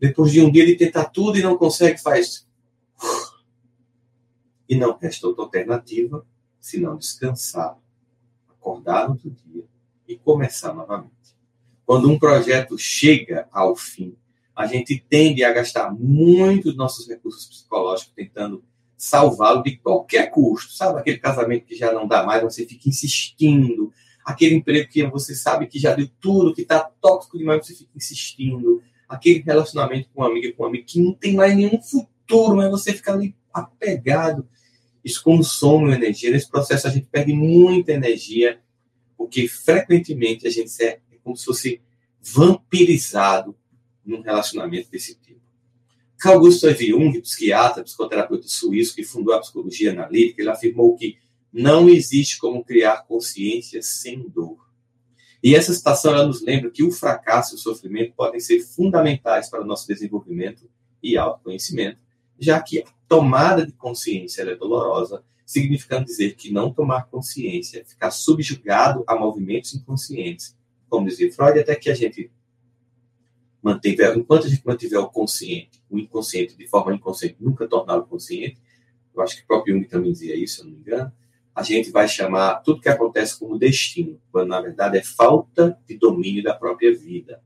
depois 0.00 0.32
de 0.32 0.40
um 0.40 0.50
dia 0.50 0.66
de 0.66 0.74
tentar 0.74 1.04
tudo 1.04 1.38
e 1.38 1.42
não 1.42 1.56
consegue, 1.56 2.00
faz. 2.00 2.48
E 4.68 4.76
não 4.76 4.98
resta 4.98 5.26
outra 5.28 5.44
alternativa 5.44 6.26
senão 6.60 6.96
descansar, 6.96 7.78
acordar 8.48 9.08
outro 9.08 9.30
dia 9.30 9.64
e 10.06 10.16
começar 10.16 10.74
novamente. 10.74 11.14
Quando 11.86 12.10
um 12.10 12.18
projeto 12.18 12.76
chega 12.76 13.48
ao 13.52 13.76
fim, 13.76 14.16
a 14.58 14.66
gente 14.66 14.98
tende 15.08 15.44
a 15.44 15.52
gastar 15.52 15.94
muito 15.94 16.74
nossos 16.74 17.06
recursos 17.06 17.46
psicológicos 17.46 18.12
tentando 18.12 18.64
salvá-lo 18.96 19.62
de 19.62 19.76
qualquer 19.76 20.32
custo. 20.32 20.72
Sabe 20.72 20.98
aquele 20.98 21.18
casamento 21.18 21.64
que 21.64 21.76
já 21.76 21.92
não 21.92 22.08
dá 22.08 22.24
mais, 22.24 22.42
você 22.42 22.66
fica 22.66 22.88
insistindo. 22.88 23.92
Aquele 24.24 24.56
emprego 24.56 24.88
que 24.90 25.06
você 25.06 25.32
sabe 25.36 25.68
que 25.68 25.78
já 25.78 25.94
deu 25.94 26.10
tudo, 26.20 26.52
que 26.52 26.62
está 26.62 26.80
tóxico 27.00 27.38
demais, 27.38 27.64
você 27.64 27.72
fica 27.72 27.92
insistindo. 27.94 28.82
Aquele 29.08 29.44
relacionamento 29.46 30.08
com 30.12 30.22
uma 30.22 30.28
amiga, 30.28 30.52
com 30.52 30.64
um 30.64 30.66
amigo 30.66 30.84
que 30.84 31.00
não 31.00 31.14
tem 31.14 31.36
mais 31.36 31.54
nenhum 31.54 31.80
futuro, 31.80 32.56
mas 32.56 32.68
você 32.68 32.92
fica 32.92 33.12
ali 33.12 33.36
apegado. 33.54 34.44
Isso 35.04 35.22
consome 35.22 35.92
energia. 35.92 36.32
Nesse 36.32 36.50
processo 36.50 36.88
a 36.88 36.90
gente 36.90 37.06
perde 37.06 37.32
muita 37.32 37.92
energia, 37.92 38.60
porque 39.16 39.46
frequentemente 39.46 40.48
a 40.48 40.50
gente 40.50 40.72
é 40.82 40.98
como 41.22 41.36
se 41.36 41.44
fosse 41.44 41.80
vampirizado 42.20 43.56
num 44.08 44.22
relacionamento 44.22 44.90
desse 44.90 45.14
tipo. 45.14 45.40
Carl 46.18 46.40
Gustav 46.40 46.74
Jung, 46.74 47.20
psiquiatra, 47.20 47.84
psicoterapeuta 47.84 48.48
suíço 48.48 48.94
que 48.94 49.04
fundou 49.04 49.34
a 49.34 49.40
psicologia 49.40 49.92
analítica, 49.92 50.42
ele 50.42 50.50
afirmou 50.50 50.96
que 50.96 51.16
não 51.52 51.88
existe 51.88 52.38
como 52.38 52.64
criar 52.64 53.06
consciência 53.06 53.80
sem 53.82 54.28
dor. 54.28 54.58
E 55.42 55.54
essa 55.54 55.72
citação 55.72 56.14
ela 56.14 56.26
nos 56.26 56.42
lembra 56.42 56.70
que 56.70 56.82
o 56.82 56.90
fracasso 56.90 57.54
e 57.54 57.56
o 57.56 57.58
sofrimento 57.58 58.14
podem 58.16 58.40
ser 58.40 58.60
fundamentais 58.60 59.48
para 59.48 59.62
o 59.62 59.66
nosso 59.66 59.86
desenvolvimento 59.86 60.68
e 61.00 61.16
autoconhecimento, 61.16 61.98
já 62.38 62.60
que 62.60 62.80
a 62.80 62.84
tomada 63.06 63.64
de 63.64 63.72
consciência 63.72 64.42
é 64.42 64.56
dolorosa, 64.56 65.22
significando 65.46 66.04
dizer 66.04 66.34
que 66.34 66.52
não 66.52 66.72
tomar 66.72 67.06
consciência, 67.06 67.84
ficar 67.84 68.10
subjugado 68.10 69.04
a 69.06 69.14
movimentos 69.14 69.74
inconscientes, 69.74 70.56
como 70.88 71.06
dizia 71.06 71.32
Freud, 71.32 71.60
até 71.60 71.76
que 71.76 71.88
a 71.88 71.94
gente 71.94 72.30
mantiver, 73.62 74.16
enquanto 74.16 74.46
a 74.46 74.48
gente 74.48 74.66
mantiver 74.66 75.00
o 75.00 75.08
consciente, 75.08 75.82
o 75.90 75.98
inconsciente 75.98 76.56
de 76.56 76.66
forma 76.66 76.94
inconsciente, 76.94 77.36
nunca 77.40 77.66
torná-lo 77.66 78.06
consciente, 78.06 78.58
eu 79.14 79.22
acho 79.22 79.36
que 79.36 79.42
o 79.42 79.46
próprio 79.46 79.74
Jung 79.74 79.88
também 79.88 80.12
dizia 80.12 80.36
isso, 80.36 80.56
se 80.56 80.60
eu 80.60 80.66
não 80.66 80.72
me 80.72 80.78
engano, 80.78 81.12
a 81.54 81.62
gente 81.62 81.90
vai 81.90 82.06
chamar 82.06 82.56
tudo 82.62 82.80
que 82.80 82.88
acontece 82.88 83.36
como 83.36 83.58
destino, 83.58 84.20
quando 84.30 84.48
na 84.48 84.60
verdade 84.60 84.98
é 84.98 85.02
falta 85.02 85.76
de 85.88 85.98
domínio 85.98 86.42
da 86.42 86.54
própria 86.54 86.96
vida. 86.96 87.42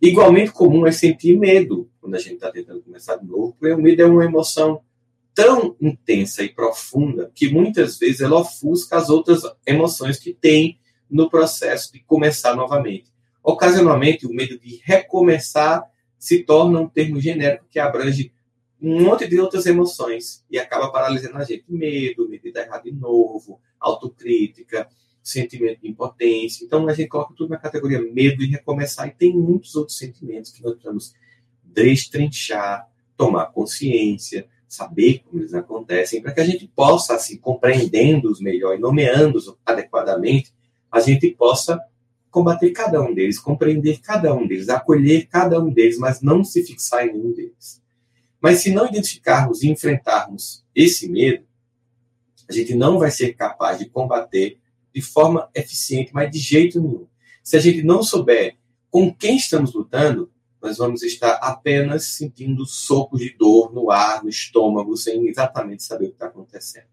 Igualmente 0.00 0.52
comum 0.52 0.86
é 0.86 0.92
sentir 0.92 1.38
medo 1.38 1.90
quando 2.00 2.14
a 2.14 2.18
gente 2.18 2.34
está 2.34 2.50
tentando 2.50 2.80
começar 2.80 3.16
de 3.16 3.26
novo, 3.26 3.54
porque 3.58 3.74
o 3.74 3.78
medo 3.78 4.00
é 4.00 4.06
uma 4.06 4.24
emoção 4.24 4.80
tão 5.34 5.76
intensa 5.80 6.42
e 6.42 6.48
profunda 6.48 7.30
que 7.34 7.50
muitas 7.50 7.98
vezes 7.98 8.22
ela 8.22 8.40
ofusca 8.40 8.96
as 8.96 9.10
outras 9.10 9.42
emoções 9.66 10.18
que 10.18 10.32
tem 10.32 10.78
no 11.10 11.28
processo 11.28 11.92
de 11.92 12.00
começar 12.00 12.56
novamente. 12.56 13.12
Ocasionalmente, 13.48 14.26
o 14.26 14.34
medo 14.34 14.58
de 14.58 14.80
recomeçar 14.82 15.88
se 16.18 16.42
torna 16.42 16.80
um 16.80 16.88
termo 16.88 17.20
genérico 17.20 17.64
que 17.70 17.78
abrange 17.78 18.32
um 18.82 19.04
monte 19.04 19.28
de 19.28 19.38
outras 19.38 19.66
emoções 19.66 20.44
e 20.50 20.58
acaba 20.58 20.90
paralisando 20.90 21.38
a 21.38 21.44
gente. 21.44 21.62
Medo, 21.68 22.28
medo 22.28 22.42
de 22.42 22.50
dar 22.50 22.62
errado 22.62 22.82
de 22.82 22.90
novo, 22.90 23.60
autocrítica, 23.78 24.88
sentimento 25.22 25.80
de 25.80 25.88
impotência. 25.88 26.64
Então, 26.64 26.88
a 26.88 26.92
gente 26.92 27.06
coloca 27.06 27.34
tudo 27.36 27.50
na 27.50 27.56
categoria 27.56 28.02
medo 28.02 28.38
de 28.38 28.46
recomeçar 28.46 29.06
e 29.06 29.12
tem 29.12 29.32
muitos 29.32 29.76
outros 29.76 29.96
sentimentos 29.96 30.50
que 30.50 30.60
nós 30.60 30.72
precisamos 30.72 31.14
destrinchar, 31.62 32.90
tomar 33.16 33.46
consciência, 33.52 34.48
saber 34.66 35.20
como 35.20 35.40
eles 35.40 35.54
acontecem, 35.54 36.20
para 36.20 36.32
que 36.32 36.40
a 36.40 36.44
gente 36.44 36.66
possa, 36.74 37.14
assim, 37.14 37.36
compreendendo-os 37.36 38.40
melhor 38.40 38.74
e 38.74 38.80
nomeando-os 38.80 39.54
adequadamente, 39.64 40.52
a 40.90 40.98
gente 40.98 41.30
possa 41.30 41.80
combater 42.36 42.70
cada 42.72 43.00
um 43.00 43.14
deles, 43.14 43.38
compreender 43.38 43.98
cada 44.02 44.34
um 44.34 44.46
deles, 44.46 44.68
acolher 44.68 45.26
cada 45.26 45.58
um 45.58 45.72
deles, 45.72 45.96
mas 45.96 46.20
não 46.20 46.44
se 46.44 46.62
fixar 46.62 47.06
em 47.06 47.14
nenhum 47.14 47.32
deles. 47.32 47.82
Mas 48.38 48.58
se 48.58 48.70
não 48.70 48.86
identificarmos 48.86 49.62
e 49.62 49.70
enfrentarmos 49.70 50.62
esse 50.74 51.08
medo, 51.08 51.46
a 52.46 52.52
gente 52.52 52.74
não 52.74 52.98
vai 52.98 53.10
ser 53.10 53.32
capaz 53.32 53.78
de 53.78 53.88
combater 53.88 54.58
de 54.94 55.00
forma 55.00 55.48
eficiente, 55.54 56.10
mas 56.12 56.30
de 56.30 56.38
jeito 56.38 56.78
nenhum. 56.78 57.06
Se 57.42 57.56
a 57.56 57.58
gente 57.58 57.82
não 57.82 58.02
souber 58.02 58.58
com 58.90 59.10
quem 59.10 59.38
estamos 59.38 59.72
lutando, 59.72 60.30
nós 60.60 60.76
vamos 60.76 61.02
estar 61.02 61.36
apenas 61.36 62.04
sentindo 62.04 62.66
socos 62.66 63.20
de 63.20 63.34
dor 63.34 63.72
no 63.72 63.90
ar, 63.90 64.22
no 64.22 64.28
estômago, 64.28 64.94
sem 64.94 65.26
exatamente 65.26 65.82
saber 65.82 66.04
o 66.04 66.08
que 66.08 66.16
está 66.16 66.26
acontecendo. 66.26 66.88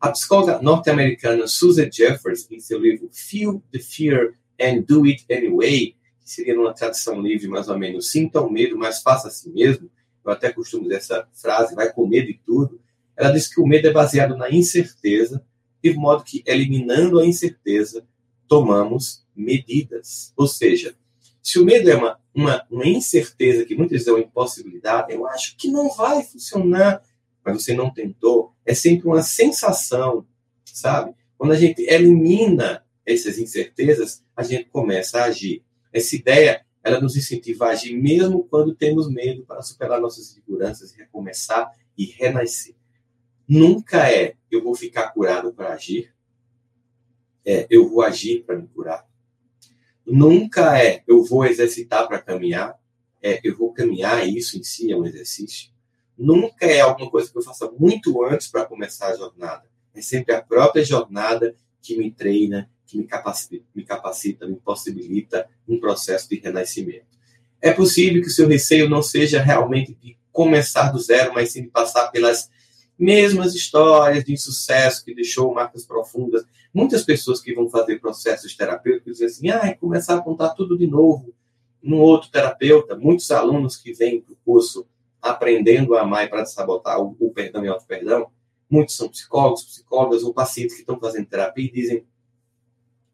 A 0.00 0.10
psicóloga 0.10 0.62
norte-americana 0.62 1.46
Susan 1.46 1.92
Jeffers, 1.92 2.50
em 2.50 2.58
seu 2.58 2.80
livro 2.80 3.10
Feel 3.12 3.62
the 3.70 3.78
Fear 3.78 4.40
and 4.60 4.82
do 4.82 5.04
it 5.04 5.24
anyway, 5.30 5.94
que 6.20 6.30
seria 6.30 6.54
numa 6.54 6.72
tradução 6.72 7.20
livre 7.20 7.48
mais 7.48 7.68
ou 7.68 7.78
menos, 7.78 8.10
sinta 8.10 8.40
o 8.40 8.50
medo, 8.50 8.76
mas 8.76 9.02
faça 9.02 9.28
assim 9.28 9.52
mesmo. 9.52 9.90
Eu 10.24 10.32
até 10.32 10.52
costumo 10.52 10.84
dizer 10.84 10.96
essa 10.96 11.28
frase, 11.34 11.74
vai 11.74 11.92
com 11.92 12.06
medo 12.06 12.30
e 12.30 12.40
tudo. 12.44 12.80
Ela 13.16 13.30
diz 13.30 13.52
que 13.52 13.60
o 13.60 13.66
medo 13.66 13.88
é 13.88 13.92
baseado 13.92 14.36
na 14.36 14.50
incerteza, 14.50 15.44
de 15.82 15.92
modo 15.94 16.22
que, 16.22 16.42
eliminando 16.46 17.18
a 17.18 17.26
incerteza, 17.26 18.06
tomamos 18.46 19.26
medidas. 19.34 20.32
Ou 20.36 20.46
seja, 20.46 20.94
se 21.42 21.58
o 21.58 21.64
medo 21.64 21.90
é 21.90 21.96
uma, 21.96 22.18
uma, 22.32 22.64
uma 22.70 22.86
incerteza 22.86 23.64
que 23.64 23.74
muitas 23.74 23.92
vezes 23.92 24.08
é 24.08 24.12
uma 24.12 24.20
impossibilidade, 24.20 25.12
eu 25.12 25.26
acho 25.26 25.56
que 25.56 25.68
não 25.68 25.90
vai 25.90 26.22
funcionar, 26.22 27.02
mas 27.44 27.62
você 27.62 27.74
não 27.74 27.92
tentou. 27.92 28.54
É 28.64 28.74
sempre 28.74 29.08
uma 29.08 29.22
sensação, 29.22 30.24
sabe? 30.64 31.14
Quando 31.36 31.52
a 31.52 31.56
gente 31.56 31.82
elimina 31.82 32.84
essas 33.04 33.38
incertezas, 33.38 34.24
a 34.36 34.42
gente 34.42 34.66
começa 34.70 35.18
a 35.18 35.24
agir. 35.24 35.64
Essa 35.92 36.16
ideia, 36.16 36.64
ela 36.82 37.00
nos 37.00 37.16
incentiva 37.16 37.66
a 37.66 37.70
agir 37.70 37.94
mesmo 37.94 38.44
quando 38.44 38.74
temos 38.74 39.10
medo 39.10 39.44
para 39.44 39.62
superar 39.62 40.00
nossas 40.00 40.30
inseguranças, 40.30 40.92
recomeçar 40.92 41.70
e 41.96 42.06
renascer. 42.06 42.74
Nunca 43.46 44.10
é 44.10 44.36
eu 44.50 44.62
vou 44.62 44.74
ficar 44.74 45.08
curado 45.10 45.52
para 45.52 45.72
agir. 45.72 46.14
é 47.44 47.66
eu 47.68 47.88
vou 47.88 48.02
agir 48.02 48.44
para 48.44 48.56
me 48.56 48.66
curar. 48.68 49.06
Nunca 50.06 50.80
é 50.80 51.02
eu 51.06 51.24
vou 51.24 51.44
exercitar 51.44 52.06
para 52.08 52.20
caminhar, 52.20 52.78
é 53.20 53.40
eu 53.44 53.56
vou 53.56 53.72
caminhar, 53.72 54.26
isso 54.28 54.58
em 54.58 54.62
si 54.62 54.90
é 54.90 54.96
um 54.96 55.04
exercício. 55.04 55.70
Nunca 56.16 56.66
é 56.66 56.80
alguma 56.80 57.10
coisa 57.10 57.30
que 57.30 57.38
eu 57.38 57.42
faça 57.42 57.70
muito 57.78 58.24
antes 58.24 58.48
para 58.48 58.64
começar 58.64 59.08
a 59.08 59.16
jornada. 59.16 59.64
É 59.94 60.00
sempre 60.00 60.34
a 60.34 60.42
própria 60.42 60.84
jornada 60.84 61.54
que 61.80 61.96
me 61.96 62.10
treina, 62.10 62.70
que 62.92 62.98
me 62.98 63.04
capacita, 63.04 63.64
me, 63.74 63.84
capacita, 63.84 64.46
me 64.46 64.56
possibilita 64.56 65.48
um 65.66 65.80
processo 65.80 66.28
de 66.28 66.38
renascimento. 66.38 67.06
É 67.60 67.72
possível 67.72 68.20
que 68.20 68.28
o 68.28 68.30
seu 68.30 68.46
receio 68.46 68.88
não 68.88 69.02
seja 69.02 69.40
realmente 69.40 69.94
de 69.94 70.16
começar 70.30 70.90
do 70.90 70.98
zero, 70.98 71.32
mas 71.34 71.52
sim 71.52 71.62
de 71.62 71.68
passar 71.68 72.08
pelas 72.08 72.50
mesmas 72.98 73.54
histórias 73.54 74.24
de 74.24 74.32
insucesso 74.32 75.04
que 75.04 75.14
deixou 75.14 75.52
marcas 75.54 75.86
profundas. 75.86 76.44
Muitas 76.72 77.02
pessoas 77.02 77.40
que 77.40 77.54
vão 77.54 77.68
fazer 77.68 77.98
processos 77.98 78.54
terapêuticos 78.54 79.18
dizem 79.18 79.26
assim, 79.26 79.50
ah, 79.50 79.68
é 79.70 79.74
começar 79.74 80.16
a 80.16 80.20
contar 80.20 80.50
tudo 80.50 80.76
de 80.76 80.86
novo 80.86 81.34
num 81.82 82.00
outro 82.00 82.30
terapeuta. 82.30 82.96
Muitos 82.96 83.30
alunos 83.30 83.76
que 83.76 83.92
vêm 83.92 84.20
para 84.20 84.32
o 84.32 84.36
curso 84.44 84.86
aprendendo 85.20 85.94
a 85.94 86.02
amar 86.02 86.26
e 86.26 86.28
para 86.28 86.44
sabotar 86.44 87.00
o, 87.00 87.16
o 87.18 87.30
perdão 87.30 87.64
e 87.64 87.68
o 87.68 87.72
auto-perdão, 87.72 88.28
muitos 88.68 88.96
são 88.96 89.08
psicólogos, 89.08 89.64
psicólogas 89.64 90.22
ou 90.24 90.34
pacientes 90.34 90.74
que 90.74 90.80
estão 90.80 90.98
fazendo 90.98 91.26
terapia 91.26 91.64
e 91.64 91.70
dizem, 91.70 92.04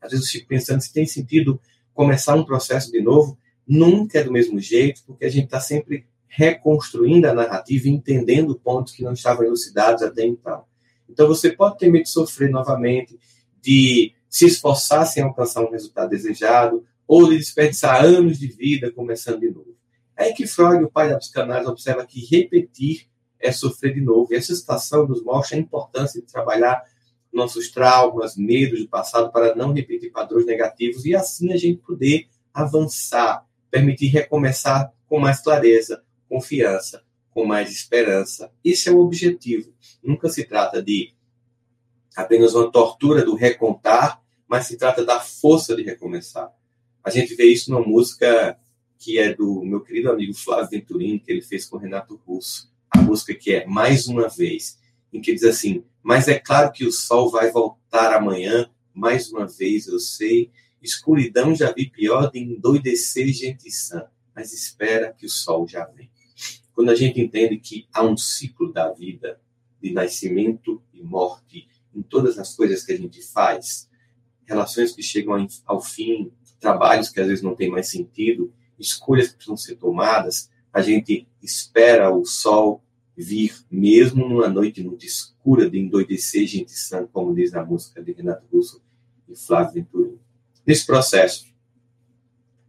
às 0.01 0.13
vezes 0.13 0.27
eu 0.27 0.33
fico 0.33 0.49
pensando 0.49 0.81
se 0.81 0.93
tem 0.93 1.07
sentido 1.07 1.61
começar 1.95 2.35
um 2.35 2.45
processo 2.45 2.91
de 2.93 3.01
novo, 3.01 3.39
nunca 3.67 4.19
é 4.19 4.25
do 4.25 4.33
mesmo 4.33 4.59
jeito, 4.61 5.03
porque 5.07 5.25
a 5.25 5.31
gente 5.31 5.47
está 5.47 5.61
sempre 5.61 6.07
reconstruindo 6.27 7.29
a 7.29 7.35
narrativa 7.35 7.89
entendendo 7.89 8.59
pontos 8.59 8.93
que 8.93 9.03
não 9.03 9.13
estavam 9.13 9.45
elucidados 9.45 10.03
até 10.03 10.25
então. 10.25 10.65
Então 11.09 11.27
você 11.27 11.51
pode 11.51 11.79
ter 11.79 11.91
medo 11.91 12.05
de 12.05 12.11
sofrer 12.11 12.51
novamente, 12.51 13.19
de 13.61 14.15
se 14.29 14.47
esforçar 14.47 15.07
sem 15.07 15.23
alcançar 15.23 15.63
um 15.63 15.71
resultado 15.71 16.11
desejado, 16.11 16.85
ou 17.07 17.29
de 17.29 17.39
desperdiçar 17.39 18.05
anos 18.05 18.39
de 18.39 18.47
vida 18.47 18.93
começando 18.93 19.41
de 19.41 19.51
novo. 19.51 19.75
É 20.15 20.33
que 20.33 20.47
Freud, 20.47 20.85
o 20.85 20.91
pai 20.91 21.09
da 21.09 21.17
psicanálise, 21.17 21.71
observa 21.71 22.07
que 22.07 22.25
repetir 22.27 23.09
é 23.41 23.51
sofrer 23.51 23.95
de 23.95 24.01
novo. 24.01 24.33
E 24.33 24.37
essa 24.37 24.55
situação 24.55 25.07
nos 25.07 25.25
mostra 25.25 25.57
a 25.57 25.61
importância 25.61 26.21
de 26.21 26.27
trabalhar 26.27 26.85
nossos 27.39 27.71
traumas, 27.71 28.37
medos 28.37 28.81
do 28.81 28.89
passado 28.89 29.33
para 29.33 29.55
não 29.55 29.73
repetir 29.73 30.13
padrões 30.13 30.45
negativos 30.45 31.05
e 31.07 31.15
assim 31.15 31.53
a 31.53 31.57
gente 31.57 31.81
poder 31.81 32.29
avançar, 32.53 33.47
permitir 33.71 34.09
recomeçar 34.09 34.93
com 35.07 35.19
mais 35.19 35.41
clareza, 35.41 36.03
confiança, 36.29 37.03
com 37.31 37.47
mais 37.47 37.71
esperança. 37.71 38.53
Esse 38.65 38.89
é 38.89 38.93
o 38.93 38.99
objetivo. 38.99 39.73
Nunca 40.03 40.29
se 40.29 40.45
trata 40.45 40.83
de 40.83 41.15
apenas 42.15 42.55
uma 42.55 42.71
tortura 42.71 43.25
do 43.25 43.35
recontar, 43.35 44.21
mas 44.47 44.67
se 44.67 44.77
trata 44.77 45.05
da 45.05 45.21
força 45.21 45.77
de 45.77 45.83
recomeçar. 45.83 46.53
A 47.03 47.11
gente 47.11 47.35
vê 47.35 47.45
isso 47.45 47.71
numa 47.71 47.87
música 47.87 48.59
que 48.99 49.19
é 49.19 49.33
do 49.33 49.63
meu 49.65 49.81
querido 49.81 50.11
amigo 50.11 50.35
Flávio 50.35 50.71
Venturini, 50.71 51.21
que 51.21 51.31
ele 51.31 51.43
fez 51.43 51.65
com 51.65 51.77
Renato 51.77 52.21
Russo. 52.27 52.71
A 52.91 53.01
música 53.01 53.35
que 53.35 53.53
é 53.53 53.67
Mais 53.67 54.09
Uma 54.09 54.29
Vez, 54.29 54.79
em 55.13 55.21
que 55.21 55.33
diz 55.33 55.45
assim: 55.45 55.85
Mas 56.03 56.29
é 56.29 56.39
claro 56.39 56.73
que 56.73 56.85
o 56.85 56.93
sol 56.93 57.31
vai 57.31 57.51
voltar 57.51 58.15
amanhã, 58.15 58.71
mais 58.93 59.31
uma 59.31 59.47
vez 59.47 59.87
eu 59.87 59.99
sei. 59.99 60.51
Escuridão 60.81 61.55
já 61.55 61.73
vi 61.73 61.91
pior 61.91 62.31
de 62.31 62.39
endoidecer 62.39 63.29
gente 63.29 63.71
sã, 63.71 64.07
mas 64.35 64.53
espera 64.53 65.13
que 65.13 65.27
o 65.27 65.29
sol 65.29 65.67
já 65.67 65.85
vem. 65.87 66.11
Quando 66.73 66.91
a 66.91 66.95
gente 66.95 67.21
entende 67.21 67.59
que 67.59 67.89
há 67.93 68.05
um 68.05 68.17
ciclo 68.17 68.73
da 68.73 68.93
vida, 68.93 69.41
de 69.83 69.93
nascimento 69.93 70.81
e 70.93 71.03
morte, 71.03 71.69
em 71.95 72.03
todas 72.03 72.39
as 72.39 72.55
coisas 72.55 72.85
que 72.85 72.93
a 72.93 72.97
gente 72.97 73.21
faz, 73.23 73.89
relações 74.47 74.93
que 74.93 75.03
chegam 75.03 75.47
ao 75.67 75.81
fim, 75.81 76.33
trabalhos 76.61 77.09
que 77.09 77.21
às 77.21 77.27
vezes 77.27 77.43
não 77.43 77.55
têm 77.55 77.71
mais 77.71 77.89
sentido, 77.89 78.53
escolhas 78.79 79.29
que 79.29 79.35
precisam 79.35 79.57
ser 79.57 79.77
tomadas, 79.77 80.51
a 80.73 80.81
gente 80.81 81.27
espera 81.43 82.15
o 82.15 82.25
sol 82.25 82.83
vir, 83.21 83.53
mesmo 83.69 84.29
numa 84.29 84.49
noite 84.49 84.81
muito 84.81 85.05
escura, 85.05 85.69
de 85.69 85.77
endoidecer 85.77 86.47
gente 86.47 86.71
sã, 86.71 87.05
como 87.13 87.35
diz 87.35 87.51
na 87.51 87.65
música 87.65 88.01
de 88.01 88.13
Renato 88.13 88.47
Russo 88.53 88.81
e 89.29 89.35
Flávio 89.35 89.75
Venturini. 89.75 90.21
Nesse 90.65 90.87
processo, 90.87 91.47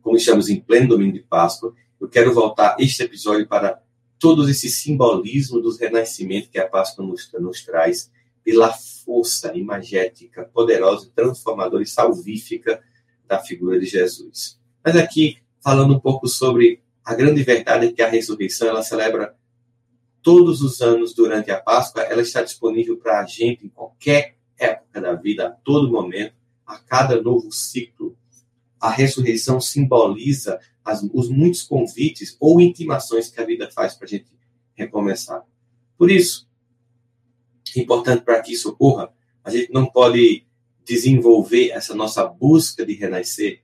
como 0.01 0.17
estamos 0.17 0.49
em 0.49 0.59
pleno 0.59 0.89
domingo 0.89 1.13
de 1.13 1.19
Páscoa, 1.19 1.75
eu 2.01 2.09
quero 2.09 2.33
voltar 2.33 2.75
este 2.79 3.03
episódio 3.03 3.47
para 3.47 3.79
todo 4.17 4.49
esse 4.49 4.69
simbolismo 4.69 5.62
dos 5.62 5.79
renascimentos 5.79 6.49
que 6.49 6.57
a 6.57 6.67
Páscoa 6.67 7.05
nos, 7.05 7.31
nos 7.33 7.63
traz, 7.63 8.12
pela 8.43 8.73
força 8.73 9.55
imagética, 9.55 10.49
poderosa, 10.51 11.12
transformadora 11.15 11.83
e 11.83 11.88
salvífica 11.88 12.81
da 13.27 13.38
figura 13.38 13.79
de 13.79 13.85
Jesus. 13.85 14.59
Mas 14.83 14.95
aqui, 14.95 15.38
falando 15.63 15.93
um 15.93 15.99
pouco 15.99 16.27
sobre 16.27 16.81
a 17.05 17.13
grande 17.13 17.43
verdade 17.43 17.91
que 17.91 18.01
a 18.01 18.09
ressurreição, 18.09 18.67
ela 18.67 18.81
celebra 18.81 19.35
todos 20.21 20.62
os 20.62 20.82
anos 20.82 21.13
durante 21.13 21.51
a 21.51 21.60
Páscoa, 21.60 22.03
ela 22.03 22.21
está 22.21 22.41
disponível 22.41 22.97
para 22.97 23.21
a 23.21 23.25
gente 23.25 23.65
em 23.65 23.69
qualquer 23.69 24.36
época 24.58 25.01
da 25.01 25.13
vida, 25.13 25.47
a 25.47 25.51
todo 25.51 25.91
momento, 25.91 26.36
a 26.65 26.77
cada 26.77 27.21
novo 27.21 27.51
ciclo. 27.51 28.17
A 28.79 28.89
ressurreição 28.89 29.60
simboliza 29.60 30.60
as, 30.84 31.03
os 31.13 31.29
muitos 31.29 31.63
convites 31.63 32.36
ou 32.39 32.60
intimações 32.60 33.29
que 33.29 33.39
a 33.39 33.45
vida 33.45 33.69
faz 33.71 33.95
para 33.95 34.05
a 34.05 34.10
gente 34.10 34.27
recomeçar. 34.73 35.43
Por 35.97 36.10
isso, 36.10 36.47
é 37.75 37.79
importante 37.79 38.23
para 38.23 38.41
que 38.41 38.53
isso 38.53 38.69
ocorra, 38.69 39.13
a 39.43 39.49
gente 39.49 39.71
não 39.71 39.86
pode 39.86 40.45
desenvolver 40.84 41.69
essa 41.69 41.93
nossa 41.93 42.25
busca 42.25 42.86
de 42.86 42.93
renascer, 42.93 43.63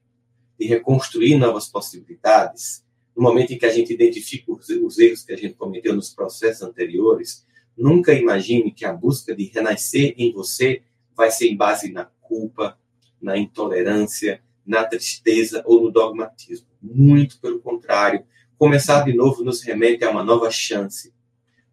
de 0.59 0.67
reconstruir 0.67 1.37
novas 1.37 1.67
possibilidades, 1.67 2.84
no 3.15 3.23
momento 3.23 3.53
em 3.53 3.57
que 3.57 3.65
a 3.65 3.71
gente 3.71 3.93
identifica 3.93 4.51
os, 4.51 4.67
os 4.69 4.99
erros 4.99 5.23
que 5.23 5.33
a 5.33 5.37
gente 5.37 5.53
cometeu 5.53 5.95
nos 5.95 6.09
processos 6.09 6.61
anteriores, 6.61 7.45
nunca 7.77 8.13
imagine 8.13 8.71
que 8.71 8.85
a 8.85 8.93
busca 8.93 9.35
de 9.35 9.45
renascer 9.45 10.13
em 10.17 10.31
você 10.31 10.81
vai 11.15 11.31
ser 11.31 11.47
em 11.47 11.55
base 11.55 11.91
na 11.91 12.05
culpa, 12.21 12.77
na 13.21 13.37
intolerância, 13.37 14.41
na 14.65 14.83
tristeza 14.83 15.63
ou 15.65 15.81
no 15.81 15.91
dogmatismo. 15.91 16.67
Muito 16.81 17.39
pelo 17.39 17.59
contrário, 17.59 18.25
começar 18.57 19.03
de 19.03 19.13
novo 19.13 19.43
nos 19.43 19.61
remete 19.61 20.03
a 20.03 20.09
uma 20.09 20.23
nova 20.23 20.49
chance, 20.51 21.13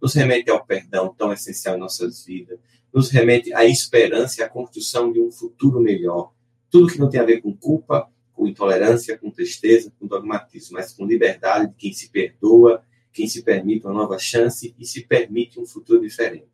nos 0.00 0.14
remete 0.14 0.50
ao 0.50 0.64
perdão 0.64 1.14
tão 1.16 1.33
essencial 1.33 1.76
em 1.76 1.81
nossas 1.81 2.24
vidas, 2.24 2.59
nos 2.92 3.11
remete 3.11 3.52
à 3.55 3.64
esperança 3.64 4.40
e 4.40 4.44
à 4.44 4.48
construção 4.48 5.12
de 5.12 5.20
um 5.20 5.31
futuro 5.31 5.81
melhor. 5.81 6.33
Tudo 6.70 6.92
que 6.92 6.98
não 6.98 7.09
tem 7.09 7.20
a 7.20 7.24
ver 7.24 7.40
com 7.40 7.57
culpa, 7.57 8.09
com 8.42 8.48
intolerância, 8.48 9.16
com 9.16 9.31
tristeza, 9.31 9.92
com 10.00 10.07
dogmatismo, 10.07 10.76
mas 10.76 10.92
com 10.92 11.07
liberdade 11.07 11.68
de 11.68 11.74
quem 11.76 11.92
se 11.92 12.11
perdoa, 12.11 12.83
quem 13.12 13.28
se 13.28 13.44
permite 13.44 13.87
uma 13.87 13.94
nova 13.94 14.18
chance 14.18 14.74
e 14.76 14.85
se 14.85 15.07
permite 15.07 15.61
um 15.61 15.66
futuro 15.66 16.00
diferente. 16.00 16.50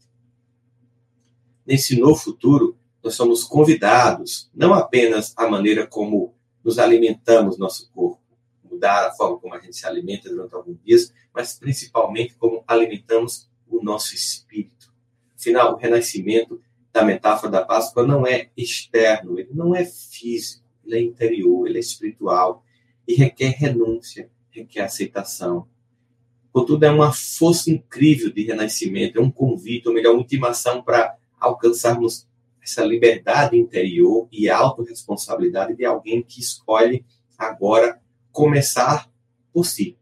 Nesse 1.66 1.98
novo 1.98 2.16
futuro, 2.16 2.76
nós 3.02 3.14
somos 3.14 3.42
convidados, 3.42 4.50
não 4.54 4.74
apenas 4.74 5.32
a 5.34 5.48
maneira 5.48 5.86
como 5.86 6.34
nos 6.62 6.78
alimentamos 6.78 7.56
nosso 7.56 7.90
corpo, 7.92 8.20
mudar 8.62 9.06
a 9.06 9.12
forma 9.12 9.38
como 9.38 9.54
a 9.54 9.60
gente 9.60 9.76
se 9.76 9.86
alimenta 9.86 10.28
durante 10.28 10.54
alguns 10.54 10.78
dias, 10.84 11.10
mas 11.32 11.58
principalmente 11.58 12.34
como 12.34 12.62
alimentamos 12.66 13.48
o 13.66 13.82
nosso 13.82 14.14
espírito. 14.14 14.92
Afinal, 15.34 15.72
o 15.72 15.76
renascimento 15.76 16.60
da 16.92 17.02
metáfora 17.02 17.50
da 17.50 17.64
Páscoa 17.64 18.06
não 18.06 18.26
é 18.26 18.50
externo, 18.54 19.38
ele 19.38 19.50
não 19.54 19.74
é 19.74 19.86
físico, 19.86 20.67
ele 20.88 20.96
é 20.96 21.02
interior, 21.02 21.66
ele 21.66 21.76
é 21.76 21.80
espiritual 21.80 22.64
e 23.06 23.14
requer 23.14 23.50
renúncia, 23.50 24.30
requer 24.50 24.80
aceitação. 24.80 25.68
Contudo, 26.50 26.84
é 26.84 26.90
uma 26.90 27.12
força 27.12 27.70
incrível 27.70 28.32
de 28.32 28.42
renascimento, 28.42 29.18
é 29.18 29.22
um 29.22 29.30
convite, 29.30 29.86
ou 29.86 29.94
melhor, 29.94 30.14
uma 30.14 30.22
intimação 30.22 30.82
para 30.82 31.16
alcançarmos 31.38 32.26
essa 32.62 32.84
liberdade 32.84 33.56
interior 33.56 34.26
e 34.32 34.48
autorresponsabilidade 34.48 35.76
de 35.76 35.84
alguém 35.84 36.22
que 36.22 36.40
escolhe 36.40 37.04
agora 37.36 38.00
começar 38.32 39.10
por 39.52 39.64
si. 39.64 39.96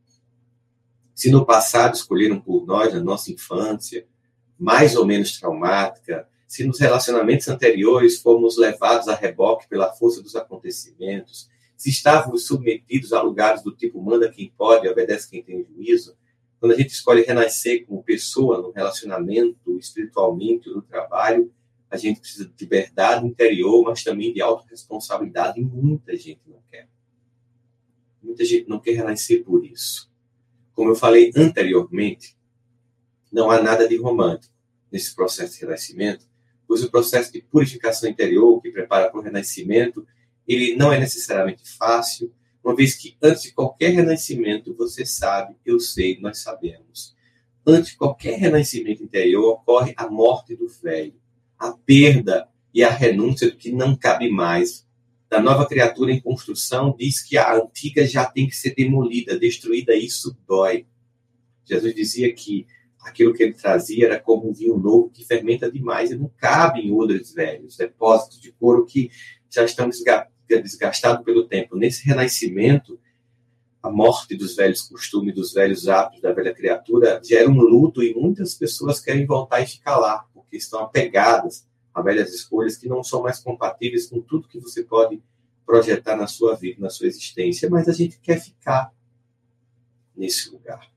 Se 1.15 1.31
no 1.31 1.45
passado 1.45 1.95
escolheram 1.95 2.41
por 2.41 2.67
nós, 2.67 2.93
na 2.95 3.01
nossa 3.01 3.31
infância, 3.33 4.07
mais 4.59 4.97
ou 4.97 5.07
menos 5.07 5.39
traumática, 5.39 6.29
se 6.47 6.65
nos 6.65 6.79
relacionamentos 6.79 7.49
anteriores 7.49 8.21
fomos 8.21 8.57
levados 8.57 9.09
a 9.09 9.15
reboque 9.15 9.69
pela 9.69 9.93
força 9.93 10.23
dos 10.23 10.37
acontecimentos, 10.37 11.49
se 11.77 11.91
estávamos 11.91 12.47
submetidos 12.47 13.13
a 13.13 13.21
lugares 13.21 13.63
do 13.63 13.75
tipo 13.75 14.01
manda 14.01 14.31
quem 14.31 14.53
pode, 14.57 14.89
obedece 14.89 15.29
quem 15.29 15.43
tem 15.43 15.65
juízo, 15.65 16.17
quando 16.59 16.73
a 16.73 16.77
gente 16.77 16.91
escolhe 16.91 17.23
renascer 17.23 17.85
como 17.87 18.03
pessoa 18.03 18.63
no 18.63 18.71
relacionamento, 18.71 19.79
espiritualmente, 19.79 20.71
no 20.71 20.81
trabalho, 20.81 21.53
a 21.91 21.97
gente 21.97 22.21
precisa 22.21 22.47
de 22.47 22.53
liberdade 22.59 23.27
interior, 23.27 23.85
mas 23.85 24.03
também 24.03 24.33
de 24.33 24.41
autorresponsabilidade, 24.41 25.61
e 25.61 25.65
muita 25.65 26.17
gente 26.17 26.41
não 26.47 26.59
quer. 26.71 26.89
Muita 28.23 28.45
gente 28.45 28.69
não 28.69 28.81
quer 28.81 28.93
renascer 28.93 29.45
por 29.45 29.65
isso. 29.65 30.11
Como 30.73 30.91
eu 30.91 30.97
falei 30.97 31.31
anteriormente, 31.37 32.37
não 33.31 33.51
há 33.51 33.63
nada 33.63 33.87
de 33.87 33.97
romântico 33.97 34.55
nesse 34.91 35.15
processo 35.15 35.55
de 35.55 35.61
renascimento, 35.61 36.27
pois 36.67 36.83
o 36.83 36.91
processo 36.91 37.33
de 37.33 37.41
purificação 37.41 38.09
interior 38.09 38.61
que 38.61 38.71
prepara 38.71 39.11
para 39.11 39.21
o 39.21 39.23
renascimento, 39.23 40.07
ele 40.47 40.77
não 40.77 40.93
é 40.93 40.99
necessariamente 40.99 41.63
fácil, 41.77 42.33
uma 42.67 42.75
vez 42.75 42.97
que 42.97 43.17
antes 43.23 43.45
de 43.45 43.53
qualquer 43.53 43.91
renascimento, 43.91 44.75
você 44.75 45.07
sabe, 45.07 45.55
eu 45.65 45.79
sei, 45.79 46.19
nós 46.21 46.39
sabemos, 46.39 47.15
antes 47.65 47.93
de 47.93 47.97
qualquer 47.97 48.39
renascimento 48.39 49.05
interior 49.05 49.53
ocorre 49.53 49.95
a 49.97 50.11
morte 50.11 50.57
do 50.57 50.67
velho, 50.69 51.15
a 51.57 51.71
perda 51.73 52.49
e 52.75 52.83
a 52.83 52.91
renúncia 52.91 53.49
do 53.49 53.57
que 53.57 53.71
não 53.71 53.97
cabe 53.97 54.29
mais. 54.29 54.85
Da 55.29 55.41
nova 55.41 55.65
criatura 55.67 56.13
em 56.13 56.21
construção, 56.21 56.95
diz 56.99 57.23
que 57.23 57.39
a 57.39 57.55
antiga 57.55 58.07
já 58.07 58.25
tem 58.25 58.49
que 58.49 58.57
ser 58.57 58.75
demolida, 58.75 59.39
destruída, 59.39 59.95
isso 59.95 60.37
dói. 60.47 60.87
Jesus 61.65 61.95
dizia 61.95 62.33
que 62.35 62.67
aquilo 63.07 63.33
que 63.33 63.43
ele 63.43 63.53
trazia 63.53 64.07
era 64.07 64.21
como 64.21 64.51
um 64.51 64.53
vinho 64.53 64.77
novo 64.77 65.11
que 65.11 65.25
fermenta 65.25 65.71
demais 65.71 66.11
e 66.11 66.17
não 66.17 66.29
cabe 66.37 66.81
em 66.81 66.93
odres 66.93 67.33
velhos, 67.33 67.77
depósitos 67.77 68.41
de 68.41 68.51
couro 68.53 68.85
que 68.85 69.11
já 69.49 69.65
estão 69.65 69.89
desgastados 70.49 71.25
pelo 71.25 71.47
tempo. 71.47 71.77
Nesse 71.77 72.05
renascimento, 72.05 72.99
a 73.81 73.89
morte 73.89 74.37
dos 74.37 74.57
velhos 74.57 74.83
costumes, 74.83 75.35
dos 75.35 75.53
velhos 75.53 75.89
hábitos, 75.89 76.21
da 76.21 76.33
velha 76.33 76.53
criatura, 76.53 77.21
gera 77.25 77.49
um 77.49 77.61
luto 77.61 78.03
e 78.03 78.13
muitas 78.13 78.55
pessoas 78.55 78.99
querem 78.99 79.25
voltar 79.25 79.61
e 79.61 79.67
ficar 79.67 79.97
lá, 79.99 80.27
porque 80.35 80.57
estão 80.57 80.81
apegadas 80.81 81.65
a 81.95 82.03
velhas 82.03 82.35
escolhas 82.35 82.77
que 82.77 82.89
não 82.89 83.05
são 83.05 83.23
mais 83.23 83.39
compatíveis 83.39 84.09
com 84.09 84.21
tudo 84.21 84.49
que 84.49 84.59
você 84.59 84.83
pode 84.83 85.23
projetar 85.65 86.17
na 86.17 86.27
sua 86.27 86.57
vida, 86.57 86.81
na 86.81 86.91
sua 86.91 87.07
existência, 87.07 87.71
mas 87.71 87.89
a 87.89 87.93
gente 87.93 88.19
quer 88.19 88.41
ficar 88.41 88.93
nesse 90.17 90.51
lugar. 90.51 90.96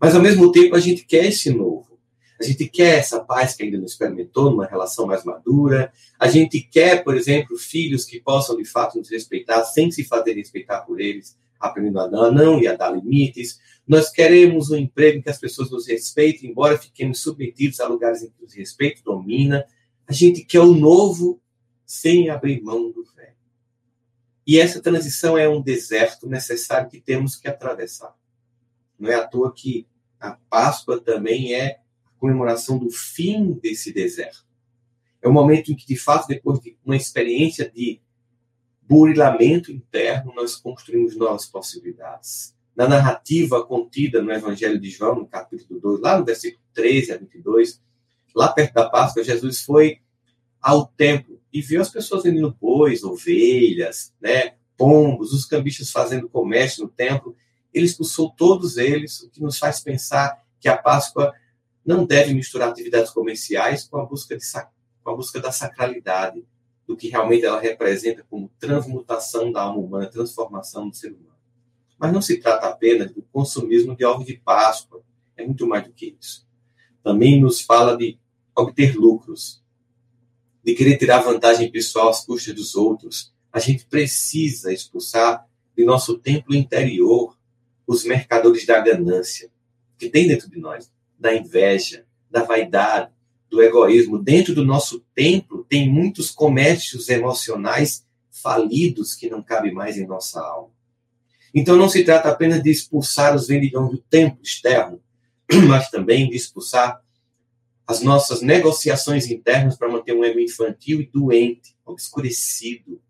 Mas 0.00 0.14
ao 0.14 0.22
mesmo 0.22 0.50
tempo 0.50 0.74
a 0.74 0.80
gente 0.80 1.04
quer 1.04 1.26
esse 1.26 1.50
novo. 1.50 1.90
A 2.40 2.42
gente 2.42 2.66
quer 2.66 2.98
essa 2.98 3.22
paz 3.22 3.54
que 3.54 3.62
ainda 3.62 3.76
não 3.76 3.84
experimentou 3.84 4.50
numa 4.50 4.64
relação 4.64 5.06
mais 5.06 5.24
madura. 5.24 5.92
A 6.18 6.26
gente 6.26 6.58
quer, 6.58 7.04
por 7.04 7.14
exemplo, 7.14 7.58
filhos 7.58 8.06
que 8.06 8.18
possam 8.18 8.56
de 8.56 8.64
fato 8.64 8.96
nos 8.96 9.10
respeitar 9.10 9.62
sem 9.64 9.90
se 9.90 10.04
fazer 10.04 10.32
respeitar 10.32 10.80
por 10.80 10.98
eles, 10.98 11.36
aprendendo 11.60 12.00
a 12.00 12.30
não 12.32 12.58
e 12.58 12.66
a 12.66 12.74
dar 12.74 12.92
limites. 12.92 13.60
Nós 13.86 14.08
queremos 14.08 14.70
um 14.70 14.76
emprego 14.76 15.18
em 15.18 15.22
que 15.22 15.28
as 15.28 15.38
pessoas 15.38 15.70
nos 15.70 15.86
respeitem, 15.86 16.48
embora 16.48 16.78
fiquemos 16.78 17.20
submetidos 17.20 17.78
a 17.78 17.86
lugares 17.86 18.22
em 18.22 18.30
que 18.30 18.42
o 18.42 18.48
respeito 18.48 19.02
domina. 19.04 19.66
A 20.06 20.12
gente 20.14 20.42
quer 20.42 20.60
o 20.60 20.74
novo 20.74 21.42
sem 21.84 22.30
abrir 22.30 22.62
mão 22.62 22.90
do 22.90 23.04
velho. 23.04 23.36
E 24.46 24.58
essa 24.58 24.80
transição 24.80 25.36
é 25.36 25.46
um 25.46 25.60
deserto 25.60 26.26
necessário 26.26 26.88
que 26.88 27.02
temos 27.02 27.36
que 27.36 27.48
atravessar. 27.48 28.14
Não 29.00 29.10
é 29.10 29.14
à 29.14 29.26
toa 29.26 29.52
que 29.52 29.86
a 30.20 30.32
Páscoa 30.32 31.00
também 31.00 31.54
é 31.54 31.80
a 32.04 32.10
comemoração 32.18 32.78
do 32.78 32.90
fim 32.90 33.52
desse 33.52 33.92
deserto. 33.92 34.44
É 35.22 35.28
o 35.28 35.32
momento 35.32 35.72
em 35.72 35.76
que, 35.76 35.86
de 35.86 35.96
fato, 35.96 36.28
depois 36.28 36.60
de 36.60 36.76
uma 36.84 36.96
experiência 36.96 37.70
de 37.70 38.00
burilamento 38.82 39.70
interno, 39.72 40.32
nós 40.34 40.56
construímos 40.56 41.16
novas 41.16 41.46
possibilidades. 41.46 42.54
Na 42.76 42.88
narrativa 42.88 43.64
contida 43.64 44.22
no 44.22 44.32
Evangelho 44.32 44.80
de 44.80 44.90
João, 44.90 45.16
no 45.16 45.26
capítulo 45.26 45.80
2, 45.80 46.00
lá 46.00 46.18
no 46.18 46.24
versículo 46.24 46.62
13 46.74 47.12
a 47.12 47.16
22, 47.16 47.80
lá 48.34 48.48
perto 48.48 48.74
da 48.74 48.88
Páscoa, 48.88 49.24
Jesus 49.24 49.60
foi 49.60 50.00
ao 50.60 50.86
templo 50.86 51.40
e 51.52 51.60
viu 51.60 51.80
as 51.80 51.88
pessoas 51.88 52.22
vendendo 52.22 52.56
bois, 52.60 53.02
ovelhas, 53.02 54.14
né, 54.20 54.54
pombos, 54.76 55.32
os 55.32 55.44
cambistas 55.44 55.90
fazendo 55.90 56.28
comércio 56.28 56.84
no 56.84 56.88
templo, 56.88 57.36
ele 57.72 57.86
expulsou 57.86 58.30
todos 58.30 58.76
eles, 58.76 59.20
o 59.20 59.30
que 59.30 59.42
nos 59.42 59.58
faz 59.58 59.80
pensar 59.80 60.42
que 60.58 60.68
a 60.68 60.76
Páscoa 60.76 61.32
não 61.84 62.04
deve 62.04 62.34
misturar 62.34 62.68
atividades 62.68 63.10
comerciais 63.10 63.84
com 63.84 63.98
a 63.98 64.04
busca, 64.04 64.36
de, 64.36 64.44
com 65.02 65.10
a 65.10 65.16
busca 65.16 65.40
da 65.40 65.50
sacralidade, 65.50 66.44
do 66.86 66.96
que 66.96 67.08
realmente 67.08 67.44
ela 67.44 67.60
representa 67.60 68.24
como 68.28 68.50
transmutação 68.58 69.52
da 69.52 69.62
alma 69.62 69.78
humana, 69.78 70.06
transformação 70.06 70.88
do 70.88 70.96
ser 70.96 71.12
humano. 71.12 71.30
Mas 71.98 72.12
não 72.12 72.20
se 72.20 72.38
trata 72.38 72.66
apenas 72.66 73.12
do 73.12 73.22
consumismo 73.32 73.94
de 73.94 74.04
ovos 74.04 74.26
de 74.26 74.34
Páscoa, 74.34 75.02
é 75.36 75.44
muito 75.44 75.66
mais 75.66 75.84
do 75.84 75.92
que 75.92 76.16
isso. 76.20 76.46
Também 77.02 77.40
nos 77.40 77.60
fala 77.60 77.96
de 77.96 78.18
obter 78.54 78.96
lucros, 78.96 79.62
de 80.62 80.74
querer 80.74 80.98
tirar 80.98 81.20
vantagem 81.20 81.70
pessoal 81.70 82.08
às 82.08 82.24
custas 82.24 82.54
dos 82.54 82.74
outros. 82.74 83.32
A 83.52 83.58
gente 83.58 83.86
precisa 83.86 84.72
expulsar 84.72 85.46
de 85.76 85.84
nosso 85.84 86.18
templo 86.18 86.54
interior 86.54 87.29
os 87.90 88.04
mercadores 88.04 88.64
da 88.64 88.78
ganância 88.78 89.50
que 89.98 90.08
tem 90.08 90.28
dentro 90.28 90.48
de 90.48 90.60
nós, 90.60 90.92
da 91.18 91.34
inveja, 91.34 92.06
da 92.30 92.44
vaidade, 92.44 93.10
do 93.50 93.60
egoísmo. 93.60 94.16
Dentro 94.16 94.54
do 94.54 94.64
nosso 94.64 95.04
templo 95.12 95.66
tem 95.68 95.90
muitos 95.90 96.30
comércios 96.30 97.08
emocionais 97.08 98.06
falidos 98.30 99.16
que 99.16 99.28
não 99.28 99.42
cabem 99.42 99.74
mais 99.74 99.98
em 99.98 100.06
nossa 100.06 100.40
alma. 100.40 100.70
Então 101.52 101.74
não 101.74 101.88
se 101.88 102.04
trata 102.04 102.28
apenas 102.28 102.62
de 102.62 102.70
expulsar 102.70 103.34
os 103.34 103.48
vendilhões 103.48 103.90
do 103.90 103.98
templo 103.98 104.40
externo, 104.40 105.02
mas 105.68 105.90
também 105.90 106.30
de 106.30 106.36
expulsar 106.36 107.02
as 107.88 108.02
nossas 108.02 108.40
negociações 108.40 109.28
internas 109.28 109.76
para 109.76 109.90
manter 109.90 110.14
um 110.14 110.22
ego 110.22 110.38
infantil 110.38 111.00
e 111.00 111.10
doente, 111.12 111.74
obscurecido, 111.84 113.02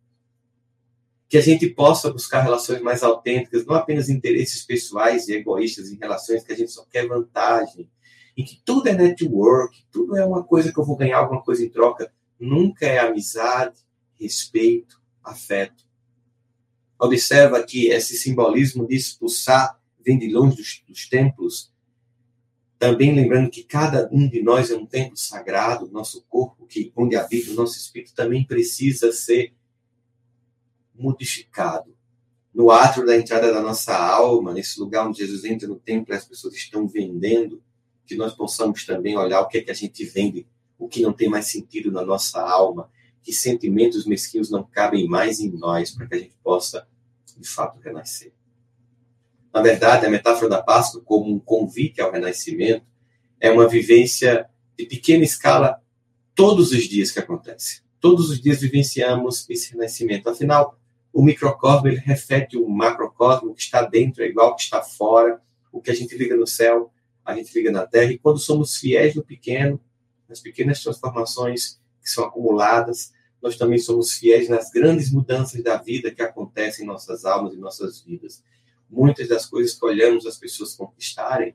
que 1.30 1.38
a 1.38 1.40
gente 1.40 1.68
possa 1.68 2.12
buscar 2.12 2.40
relações 2.40 2.82
mais 2.82 3.04
autênticas, 3.04 3.64
não 3.64 3.76
apenas 3.76 4.08
interesses 4.08 4.66
pessoais 4.66 5.28
e 5.28 5.34
egoístas 5.34 5.92
em 5.92 5.96
relações 5.96 6.42
que 6.42 6.52
a 6.52 6.56
gente 6.56 6.72
só 6.72 6.84
quer 6.84 7.06
vantagem, 7.06 7.88
e 8.36 8.42
que 8.42 8.60
tudo 8.64 8.88
é 8.88 8.94
network, 8.94 9.84
tudo 9.92 10.16
é 10.16 10.26
uma 10.26 10.42
coisa 10.42 10.72
que 10.72 10.80
eu 10.80 10.84
vou 10.84 10.96
ganhar 10.96 11.18
alguma 11.18 11.40
coisa 11.40 11.64
em 11.64 11.68
troca. 11.68 12.12
Nunca 12.36 12.84
é 12.84 12.98
amizade, 12.98 13.78
respeito, 14.18 15.00
afeto. 15.22 15.84
Observa 16.98 17.62
que 17.62 17.86
esse 17.86 18.16
simbolismo 18.16 18.84
de 18.88 18.96
expulsar 18.96 19.80
vem 20.04 20.18
de 20.18 20.28
longe 20.32 20.56
dos, 20.56 20.82
dos 20.88 21.08
templos, 21.08 21.72
também 22.76 23.14
lembrando 23.14 23.50
que 23.50 23.62
cada 23.62 24.10
um 24.10 24.28
de 24.28 24.42
nós 24.42 24.68
é 24.72 24.76
um 24.76 24.86
templo 24.86 25.16
sagrado, 25.16 25.92
nosso 25.92 26.24
corpo, 26.28 26.66
que 26.66 26.92
onde 26.96 27.14
habita 27.14 27.52
o 27.52 27.54
nosso 27.54 27.78
espírito, 27.78 28.16
também 28.16 28.44
precisa 28.44 29.12
ser 29.12 29.54
modificado. 31.00 31.96
No 32.52 32.70
átrio 32.70 33.06
da 33.06 33.16
entrada 33.16 33.52
da 33.52 33.60
nossa 33.60 33.96
alma, 33.96 34.52
nesse 34.52 34.78
lugar 34.78 35.06
onde 35.06 35.18
Jesus 35.18 35.44
entra 35.44 35.66
no 35.66 35.76
templo 35.76 36.12
e 36.12 36.16
as 36.16 36.24
pessoas 36.24 36.54
estão 36.54 36.86
vendendo, 36.86 37.62
que 38.04 38.16
nós 38.16 38.34
possamos 38.34 38.84
também 38.84 39.16
olhar 39.16 39.40
o 39.40 39.48
que 39.48 39.58
é 39.58 39.60
que 39.62 39.70
a 39.70 39.74
gente 39.74 40.04
vende, 40.04 40.46
o 40.78 40.88
que 40.88 41.02
não 41.02 41.12
tem 41.12 41.28
mais 41.28 41.46
sentido 41.46 41.92
na 41.92 42.04
nossa 42.04 42.40
alma, 42.40 42.90
que 43.22 43.32
sentimentos 43.32 44.04
mesquinhos 44.04 44.50
não 44.50 44.64
cabem 44.64 45.06
mais 45.06 45.40
em 45.40 45.50
nós, 45.50 45.92
para 45.92 46.06
que 46.06 46.14
a 46.14 46.18
gente 46.18 46.34
possa, 46.42 46.88
de 47.38 47.48
fato, 47.48 47.78
renascer. 47.78 48.32
Na 49.52 49.62
verdade, 49.62 50.06
a 50.06 50.10
metáfora 50.10 50.48
da 50.48 50.62
Páscoa, 50.62 51.02
como 51.04 51.32
um 51.32 51.38
convite 51.38 52.00
ao 52.00 52.10
renascimento, 52.10 52.86
é 53.38 53.50
uma 53.50 53.68
vivência 53.68 54.48
de 54.76 54.86
pequena 54.86 55.24
escala 55.24 55.80
todos 56.34 56.72
os 56.72 56.84
dias 56.84 57.10
que 57.10 57.18
acontece. 57.18 57.82
Todos 58.00 58.30
os 58.30 58.40
dias 58.40 58.60
vivenciamos 58.60 59.48
esse 59.50 59.72
renascimento. 59.72 60.28
Afinal, 60.30 60.79
o 61.12 61.23
microcosmo 61.23 61.88
ele 61.88 61.99
reflete 61.99 62.57
o 62.57 62.68
macrocosmo, 62.68 63.55
que 63.55 63.62
está 63.62 63.83
dentro 63.83 64.23
é 64.23 64.27
igual 64.27 64.55
que 64.55 64.62
está 64.62 64.83
fora, 64.83 65.40
o 65.73 65.81
que 65.81 65.90
a 65.90 65.94
gente 65.94 66.16
liga 66.16 66.37
no 66.37 66.46
céu, 66.46 66.92
a 67.25 67.35
gente 67.35 67.53
liga 67.55 67.70
na 67.70 67.87
terra, 67.87 68.12
e 68.12 68.18
quando 68.18 68.38
somos 68.38 68.77
fiéis 68.77 69.14
no 69.14 69.25
pequeno, 69.25 69.81
nas 70.29 70.40
pequenas 70.40 70.83
transformações 70.83 71.81
que 72.03 72.09
são 72.09 72.25
acumuladas, 72.25 73.12
nós 73.42 73.57
também 73.57 73.79
somos 73.79 74.12
fiéis 74.12 74.49
nas 74.49 74.70
grandes 74.70 75.11
mudanças 75.11 75.62
da 75.62 75.77
vida 75.77 76.11
que 76.11 76.23
acontecem 76.23 76.85
em 76.85 76.88
nossas 76.88 77.25
almas 77.25 77.55
e 77.55 77.57
nossas 77.57 78.01
vidas. 78.03 78.42
Muitas 78.88 79.29
das 79.29 79.46
coisas 79.46 79.75
que 79.75 79.85
olhamos 79.85 80.27
as 80.27 80.37
pessoas 80.37 80.75
conquistarem, 80.75 81.55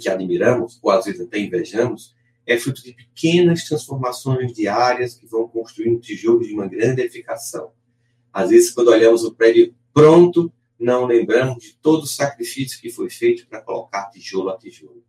que 0.00 0.08
admiramos, 0.08 0.78
ou 0.82 0.90
às 0.90 1.04
vezes 1.04 1.20
até 1.20 1.38
invejamos, 1.38 2.14
é 2.46 2.56
fruto 2.56 2.82
de 2.82 2.92
pequenas 2.92 3.64
transformações 3.64 4.52
diárias 4.52 5.14
que 5.14 5.26
vão 5.26 5.48
construir 5.48 5.90
um 5.90 5.98
tijolo 5.98 6.44
de 6.44 6.52
uma 6.52 6.68
grande 6.68 7.02
edificação. 7.02 7.72
Às 8.36 8.50
vezes, 8.50 8.70
quando 8.70 8.88
olhamos 8.88 9.24
o 9.24 9.34
prédio 9.34 9.74
pronto, 9.94 10.52
não 10.78 11.06
lembramos 11.06 11.64
de 11.64 11.72
todo 11.80 12.02
o 12.02 12.06
sacrifício 12.06 12.78
que 12.78 12.90
foi 12.90 13.08
feito 13.08 13.46
para 13.48 13.62
colocar 13.62 14.10
tijolo 14.10 14.50
a 14.50 14.58
tijolo. 14.58 15.02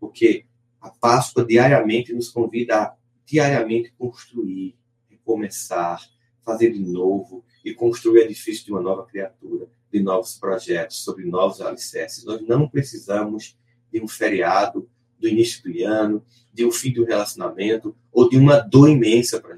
Porque 0.00 0.46
a 0.80 0.88
Páscoa 0.88 1.44
diariamente 1.44 2.14
nos 2.14 2.30
convida 2.30 2.76
a 2.78 2.94
diariamente 3.26 3.92
construir, 3.98 4.78
recomeçar, 5.10 6.00
fazer 6.42 6.72
de 6.72 6.80
novo 6.80 7.44
e 7.62 7.74
construir 7.74 8.20
o 8.20 8.22
edifício 8.22 8.64
de 8.64 8.72
uma 8.72 8.80
nova 8.80 9.04
criatura, 9.04 9.68
de 9.92 10.00
novos 10.00 10.38
projetos, 10.38 11.04
sobre 11.04 11.26
novos 11.26 11.60
alicerces. 11.60 12.24
Nós 12.24 12.40
não 12.40 12.66
precisamos 12.66 13.58
de 13.92 14.02
um 14.02 14.08
feriado 14.08 14.88
do 15.18 15.28
início 15.28 15.62
do 15.62 15.84
ano, 15.84 16.24
de 16.50 16.64
um 16.64 16.72
fim 16.72 16.94
do 16.94 17.04
relacionamento 17.04 17.94
ou 18.10 18.26
de 18.26 18.38
uma 18.38 18.58
dor 18.58 18.88
imensa 18.88 19.38
para. 19.38 19.49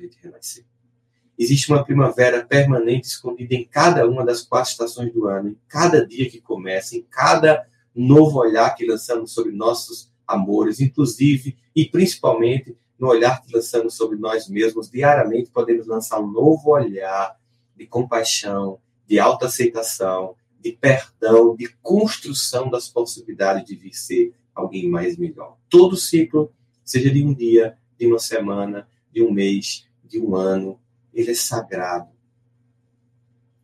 Existe 1.42 1.72
uma 1.72 1.82
primavera 1.84 2.44
permanente 2.44 3.08
escondida 3.08 3.52
em 3.52 3.64
cada 3.64 4.08
uma 4.08 4.24
das 4.24 4.42
quatro 4.42 4.70
estações 4.70 5.12
do 5.12 5.26
ano, 5.26 5.48
em 5.48 5.58
cada 5.66 6.06
dia 6.06 6.30
que 6.30 6.40
começa, 6.40 6.96
em 6.96 7.02
cada 7.02 7.66
novo 7.92 8.38
olhar 8.38 8.70
que 8.76 8.86
lançamos 8.86 9.32
sobre 9.32 9.50
nossos 9.50 10.08
amores, 10.24 10.78
inclusive 10.78 11.56
e 11.74 11.84
principalmente 11.84 12.76
no 12.96 13.08
olhar 13.08 13.42
que 13.42 13.52
lançamos 13.52 13.94
sobre 13.96 14.16
nós 14.16 14.48
mesmos, 14.48 14.88
diariamente 14.88 15.50
podemos 15.50 15.88
lançar 15.88 16.20
um 16.20 16.30
novo 16.30 16.70
olhar 16.70 17.36
de 17.76 17.88
compaixão, 17.88 18.78
de 19.04 19.18
autoaceitação, 19.18 20.36
de 20.60 20.70
perdão, 20.70 21.56
de 21.56 21.68
construção 21.82 22.70
das 22.70 22.88
possibilidades 22.88 23.64
de 23.64 23.74
vir 23.74 23.94
ser 23.94 24.32
alguém 24.54 24.88
mais 24.88 25.16
melhor. 25.16 25.56
Todo 25.68 25.96
ciclo, 25.96 26.52
seja 26.84 27.10
de 27.10 27.24
um 27.24 27.34
dia, 27.34 27.76
de 27.98 28.06
uma 28.06 28.20
semana, 28.20 28.86
de 29.12 29.24
um 29.24 29.32
mês, 29.32 29.88
de 30.04 30.20
um 30.20 30.36
ano, 30.36 30.78
ele 31.12 31.30
é 31.30 31.34
sagrado. 31.34 32.10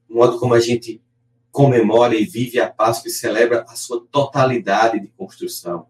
O 0.08 0.14
modo 0.14 0.38
como 0.38 0.54
a 0.54 0.60
gente 0.60 1.02
comemora 1.50 2.14
e 2.14 2.24
vive 2.24 2.60
a 2.60 2.70
Páscoa 2.70 3.08
e 3.08 3.12
celebra 3.12 3.64
a 3.68 3.74
sua 3.74 4.06
totalidade 4.10 5.00
de 5.00 5.08
construção. 5.08 5.88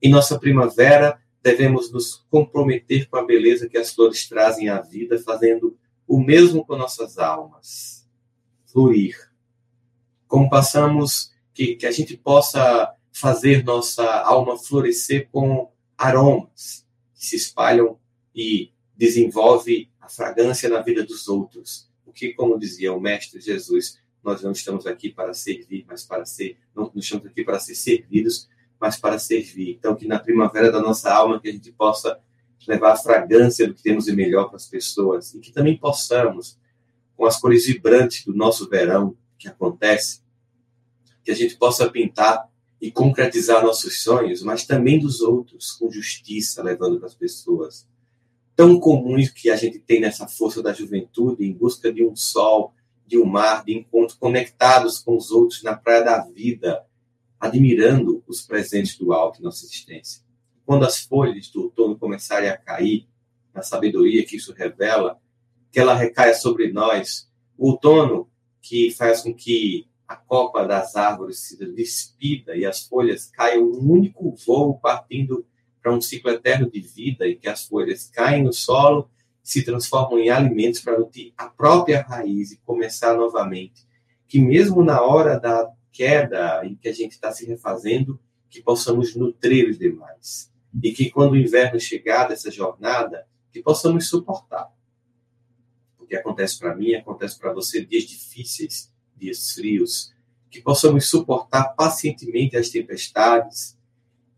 Em 0.00 0.10
nossa 0.10 0.38
primavera, 0.38 1.20
devemos 1.42 1.92
nos 1.92 2.26
comprometer 2.30 3.08
com 3.08 3.16
a 3.16 3.24
beleza 3.24 3.68
que 3.68 3.78
as 3.78 3.92
flores 3.92 4.28
trazem 4.28 4.68
à 4.68 4.80
vida, 4.80 5.18
fazendo 5.18 5.76
o 6.06 6.20
mesmo 6.20 6.64
com 6.64 6.76
nossas 6.76 7.18
almas. 7.18 8.06
Florir. 8.66 9.16
Como 10.26 10.50
passamos, 10.50 11.32
que, 11.54 11.76
que 11.76 11.86
a 11.86 11.90
gente 11.90 12.16
possa 12.16 12.92
fazer 13.12 13.64
nossa 13.64 14.04
alma 14.22 14.58
florescer 14.58 15.28
com 15.30 15.70
aromas 15.96 16.86
que 17.14 17.26
se 17.26 17.36
espalham 17.36 17.98
e 18.34 18.72
desenvolve 18.94 19.90
a 20.06 20.08
fragrância 20.08 20.68
na 20.68 20.80
vida 20.80 21.04
dos 21.04 21.28
outros. 21.28 21.88
Porque, 22.04 22.32
como 22.32 22.58
dizia 22.58 22.92
o 22.92 23.00
Mestre 23.00 23.40
Jesus, 23.40 23.98
nós 24.22 24.40
não 24.42 24.52
estamos 24.52 24.86
aqui 24.86 25.10
para 25.10 25.34
servir, 25.34 25.84
mas 25.86 26.04
para 26.04 26.24
ser, 26.24 26.56
não, 26.74 26.84
não 26.84 27.00
estamos 27.00 27.26
aqui 27.26 27.44
para 27.44 27.58
ser 27.58 27.74
servidos, 27.74 28.48
mas 28.80 28.96
para 28.96 29.18
servir. 29.18 29.70
Então, 29.70 29.96
que 29.96 30.06
na 30.06 30.18
primavera 30.18 30.70
da 30.70 30.80
nossa 30.80 31.12
alma, 31.12 31.40
que 31.40 31.48
a 31.48 31.52
gente 31.52 31.72
possa 31.72 32.18
levar 32.66 32.92
a 32.92 32.96
fragrância 32.96 33.66
do 33.66 33.74
que 33.74 33.82
temos 33.82 34.04
de 34.04 34.12
melhor 34.12 34.46
para 34.46 34.56
as 34.56 34.66
pessoas 34.66 35.34
e 35.34 35.40
que 35.40 35.52
também 35.52 35.76
possamos, 35.76 36.58
com 37.16 37.26
as 37.26 37.38
cores 37.40 37.66
vibrantes 37.66 38.24
do 38.24 38.34
nosso 38.34 38.68
verão 38.68 39.16
que 39.38 39.48
acontece, 39.48 40.22
que 41.24 41.30
a 41.30 41.34
gente 41.34 41.56
possa 41.56 41.90
pintar 41.90 42.48
e 42.80 42.90
concretizar 42.90 43.64
nossos 43.64 44.02
sonhos, 44.02 44.42
mas 44.42 44.64
também 44.64 44.98
dos 44.98 45.20
outros, 45.20 45.72
com 45.72 45.90
justiça, 45.90 46.62
levando 46.62 46.98
para 46.98 47.06
as 47.06 47.14
pessoas. 47.14 47.86
Tão 48.56 48.80
comum 48.80 49.16
que 49.34 49.50
a 49.50 49.56
gente 49.56 49.78
tem 49.78 50.00
nessa 50.00 50.26
força 50.26 50.62
da 50.62 50.72
juventude, 50.72 51.44
em 51.44 51.52
busca 51.52 51.92
de 51.92 52.02
um 52.02 52.16
sol, 52.16 52.74
de 53.06 53.18
um 53.18 53.24
mar, 53.24 53.64
de 53.64 53.74
encontros 53.74 54.18
conectados 54.18 54.98
com 54.98 55.16
os 55.16 55.30
outros 55.30 55.62
na 55.62 55.76
praia 55.76 56.02
da 56.02 56.20
vida, 56.22 56.84
admirando 57.38 58.24
os 58.26 58.40
presentes 58.40 58.96
do 58.96 59.12
alto 59.12 59.40
em 59.40 59.44
nossa 59.44 59.64
existência. 59.64 60.22
Quando 60.64 60.84
as 60.84 61.00
folhas 61.00 61.48
do 61.50 61.64
outono 61.64 61.98
começarem 61.98 62.48
a 62.48 62.56
cair, 62.56 63.06
na 63.56 63.62
sabedoria 63.62 64.24
que 64.24 64.36
isso 64.36 64.52
revela, 64.52 65.18
que 65.72 65.80
ela 65.80 65.94
recaia 65.94 66.34
sobre 66.34 66.70
nós. 66.70 67.28
O 67.56 67.70
outono 67.70 68.28
que 68.60 68.90
faz 68.90 69.22
com 69.22 69.34
que 69.34 69.86
a 70.06 70.14
copa 70.14 70.64
das 70.64 70.94
árvores 70.94 71.40
se 71.40 71.56
despida 71.72 72.54
e 72.54 72.64
as 72.64 72.86
folhas 72.86 73.26
caiam 73.26 73.64
um 73.64 73.90
único 73.90 74.34
voo 74.46 74.78
partindo 74.78 75.44
para 75.86 75.94
um 75.94 76.00
ciclo 76.00 76.32
eterno 76.32 76.68
de 76.68 76.80
vida 76.80 77.28
e 77.28 77.36
que 77.36 77.48
as 77.48 77.64
folhas 77.64 78.10
caem 78.12 78.42
no 78.42 78.52
solo 78.52 79.08
se 79.40 79.64
transformam 79.64 80.18
em 80.18 80.30
alimentos 80.30 80.80
para 80.80 80.98
nutrir 80.98 81.32
a 81.38 81.48
própria 81.48 82.02
raiz 82.02 82.50
e 82.50 82.56
começar 82.56 83.16
novamente. 83.16 83.86
Que 84.26 84.40
mesmo 84.40 84.82
na 84.82 85.00
hora 85.00 85.38
da 85.38 85.70
queda 85.92 86.66
em 86.66 86.74
que 86.74 86.88
a 86.88 86.92
gente 86.92 87.12
está 87.12 87.30
se 87.30 87.46
refazendo, 87.46 88.18
que 88.50 88.60
possamos 88.60 89.14
nutrir 89.14 89.70
os 89.70 89.78
demais. 89.78 90.52
E 90.82 90.90
que 90.90 91.08
quando 91.08 91.34
o 91.34 91.36
inverno 91.36 91.78
chegar 91.78 92.26
dessa 92.26 92.50
jornada, 92.50 93.24
que 93.52 93.62
possamos 93.62 94.08
suportar. 94.08 94.68
O 96.00 96.04
que 96.04 96.16
acontece 96.16 96.58
para 96.58 96.74
mim, 96.74 96.94
acontece 96.94 97.38
para 97.38 97.52
você 97.52 97.86
dias 97.86 98.02
difíceis, 98.02 98.92
dias 99.16 99.52
frios, 99.52 100.12
que 100.50 100.60
possamos 100.60 101.08
suportar 101.08 101.76
pacientemente 101.76 102.56
as 102.56 102.70
tempestades 102.70 103.75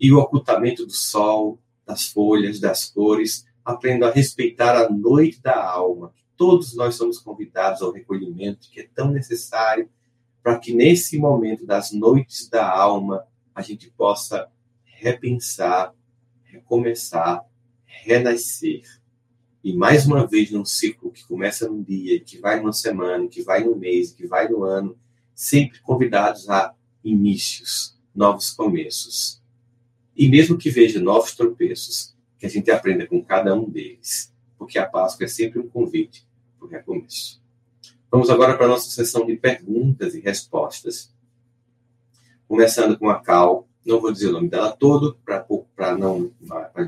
e 0.00 0.12
o 0.12 0.18
ocultamento 0.18 0.86
do 0.86 0.92
sol, 0.92 1.58
das 1.86 2.06
folhas, 2.06 2.60
das 2.60 2.84
cores, 2.84 3.46
aprendo 3.64 4.04
a 4.04 4.10
respeitar 4.10 4.76
a 4.76 4.88
noite 4.88 5.40
da 5.40 5.62
alma. 5.62 6.12
Todos 6.36 6.74
nós 6.74 6.94
somos 6.94 7.18
convidados 7.18 7.82
ao 7.82 7.92
recolhimento 7.92 8.70
que 8.70 8.80
é 8.80 8.88
tão 8.94 9.10
necessário 9.10 9.88
para 10.42 10.58
que 10.58 10.72
nesse 10.72 11.18
momento 11.18 11.66
das 11.66 11.92
noites 11.92 12.48
da 12.48 12.70
alma 12.70 13.26
a 13.54 13.60
gente 13.60 13.90
possa 13.90 14.48
repensar, 14.84 15.94
recomeçar, 16.44 17.44
renascer. 17.84 18.82
E 19.62 19.74
mais 19.74 20.06
uma 20.06 20.26
vez 20.26 20.50
num 20.50 20.64
ciclo 20.64 21.10
que 21.10 21.26
começa 21.26 21.68
num 21.68 21.82
dia, 21.82 22.20
que 22.20 22.38
vai 22.38 22.60
numa 22.60 22.72
semana, 22.72 23.28
que 23.28 23.42
vai 23.42 23.64
no 23.64 23.76
mês, 23.76 24.12
que 24.12 24.26
vai 24.26 24.48
no 24.48 24.62
ano, 24.64 24.96
sempre 25.34 25.80
convidados 25.80 26.48
a 26.48 26.74
inícios, 27.04 27.98
novos 28.14 28.50
começos. 28.50 29.42
E 30.18 30.28
mesmo 30.28 30.58
que 30.58 30.68
veja 30.68 31.00
novos 31.00 31.36
tropeços, 31.36 32.12
que 32.40 32.44
a 32.44 32.48
gente 32.48 32.68
aprenda 32.72 33.06
com 33.06 33.24
cada 33.24 33.54
um 33.54 33.70
deles, 33.70 34.34
porque 34.58 34.76
a 34.76 34.84
Páscoa 34.84 35.24
é 35.24 35.28
sempre 35.28 35.60
um 35.60 35.68
convite 35.68 36.26
para 36.58 36.66
o 36.66 36.68
recomeço. 36.68 37.40
Vamos 38.10 38.28
agora 38.28 38.56
para 38.56 38.66
a 38.66 38.68
nossa 38.68 38.90
sessão 38.90 39.24
de 39.24 39.36
perguntas 39.36 40.16
e 40.16 40.20
respostas. 40.20 41.14
Começando 42.48 42.98
com 42.98 43.08
a 43.08 43.20
Cal, 43.20 43.68
não 43.86 44.00
vou 44.00 44.10
dizer 44.10 44.26
o 44.26 44.32
nome 44.32 44.48
dela 44.48 44.72
todo, 44.72 45.16
para 45.24 45.96
não, 45.96 46.32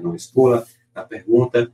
não 0.02 0.16
expor 0.16 0.66
a 0.92 1.02
pergunta. 1.02 1.70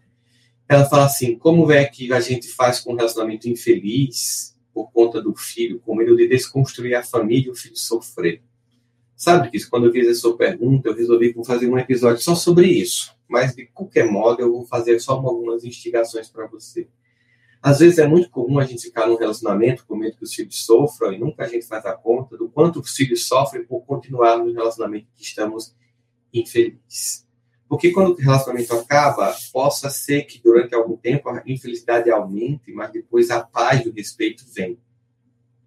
Ela 0.69 0.85
fala 0.85 1.07
assim: 1.07 1.39
como 1.39 1.73
é 1.73 1.87
que 1.87 2.13
a 2.13 2.21
gente 2.21 2.49
faz 2.49 2.81
com 2.81 2.93
um 2.93 2.97
relacionamento 2.97 3.49
infeliz 3.49 4.55
por 4.75 4.91
conta 4.93 5.23
do 5.23 5.35
filho, 5.35 5.81
com 5.81 5.95
medo 5.95 6.17
de 6.17 6.29
desconstruir 6.29 6.97
a 6.97 7.03
família 7.03 7.47
e 7.47 7.51
o 7.51 7.55
filho 7.55 7.77
sofrer? 7.77 8.43
Sabe 9.17 9.51
que 9.51 9.65
quando 9.71 9.87
eu 9.87 9.93
fiz 9.93 10.07
essa 10.07 10.31
pergunta, 10.35 10.91
eu 10.91 10.95
resolvi 10.95 11.35
fazer 11.45 11.69
um 11.69 11.79
episódio 11.79 12.23
só 12.23 12.35
sobre 12.35 12.67
isso. 12.67 13.17
Mas, 13.27 13.57
de 13.57 13.65
qualquer 13.67 14.11
modo, 14.11 14.43
eu 14.43 14.53
vou 14.53 14.67
fazer 14.67 15.01
só 15.01 15.13
algumas 15.15 15.65
instigações 15.65 16.29
para 16.29 16.47
você. 16.47 16.87
Às 17.63 17.79
vezes 17.81 17.99
é 17.99 18.07
muito 18.07 18.31
comum 18.31 18.59
a 18.59 18.65
gente 18.65 18.83
ficar 18.83 19.07
num 19.07 19.17
relacionamento 19.17 19.87
com 19.87 19.97
medo 19.97 20.19
que 20.19 20.25
os 20.25 20.35
filhos 20.35 20.65
sofram 20.65 21.13
e 21.13 21.19
nunca 21.19 21.45
a 21.45 21.49
gente 21.49 21.67
faz 21.67 21.85
a 21.87 21.95
conta 21.95 22.37
do 22.37 22.49
quanto 22.49 22.79
os 22.79 22.95
filhos 22.95 23.27
sofrem 23.27 23.65
por 23.65 23.81
continuar 23.81 24.37
no 24.37 24.53
relacionamento 24.53 25.09
que 25.17 25.23
estamos 25.23 25.75
infelizes. 26.33 27.27
Porque 27.69 27.91
quando 27.91 28.11
o 28.11 28.17
relacionamento 28.17 28.73
acaba, 28.75 29.35
possa 29.53 29.91
ser 29.91 30.25
que 30.25 30.41
durante 30.41 30.75
algum 30.75 30.97
tempo 30.97 31.29
a 31.29 31.43
infelicidade 31.47 32.11
aumente, 32.11 32.71
mas 32.71 32.93
depois 32.93 33.31
a 33.31 33.43
paz 33.43 33.85
e 33.85 33.89
o 33.89 33.93
respeito 33.93 34.45
vem. 34.55 34.79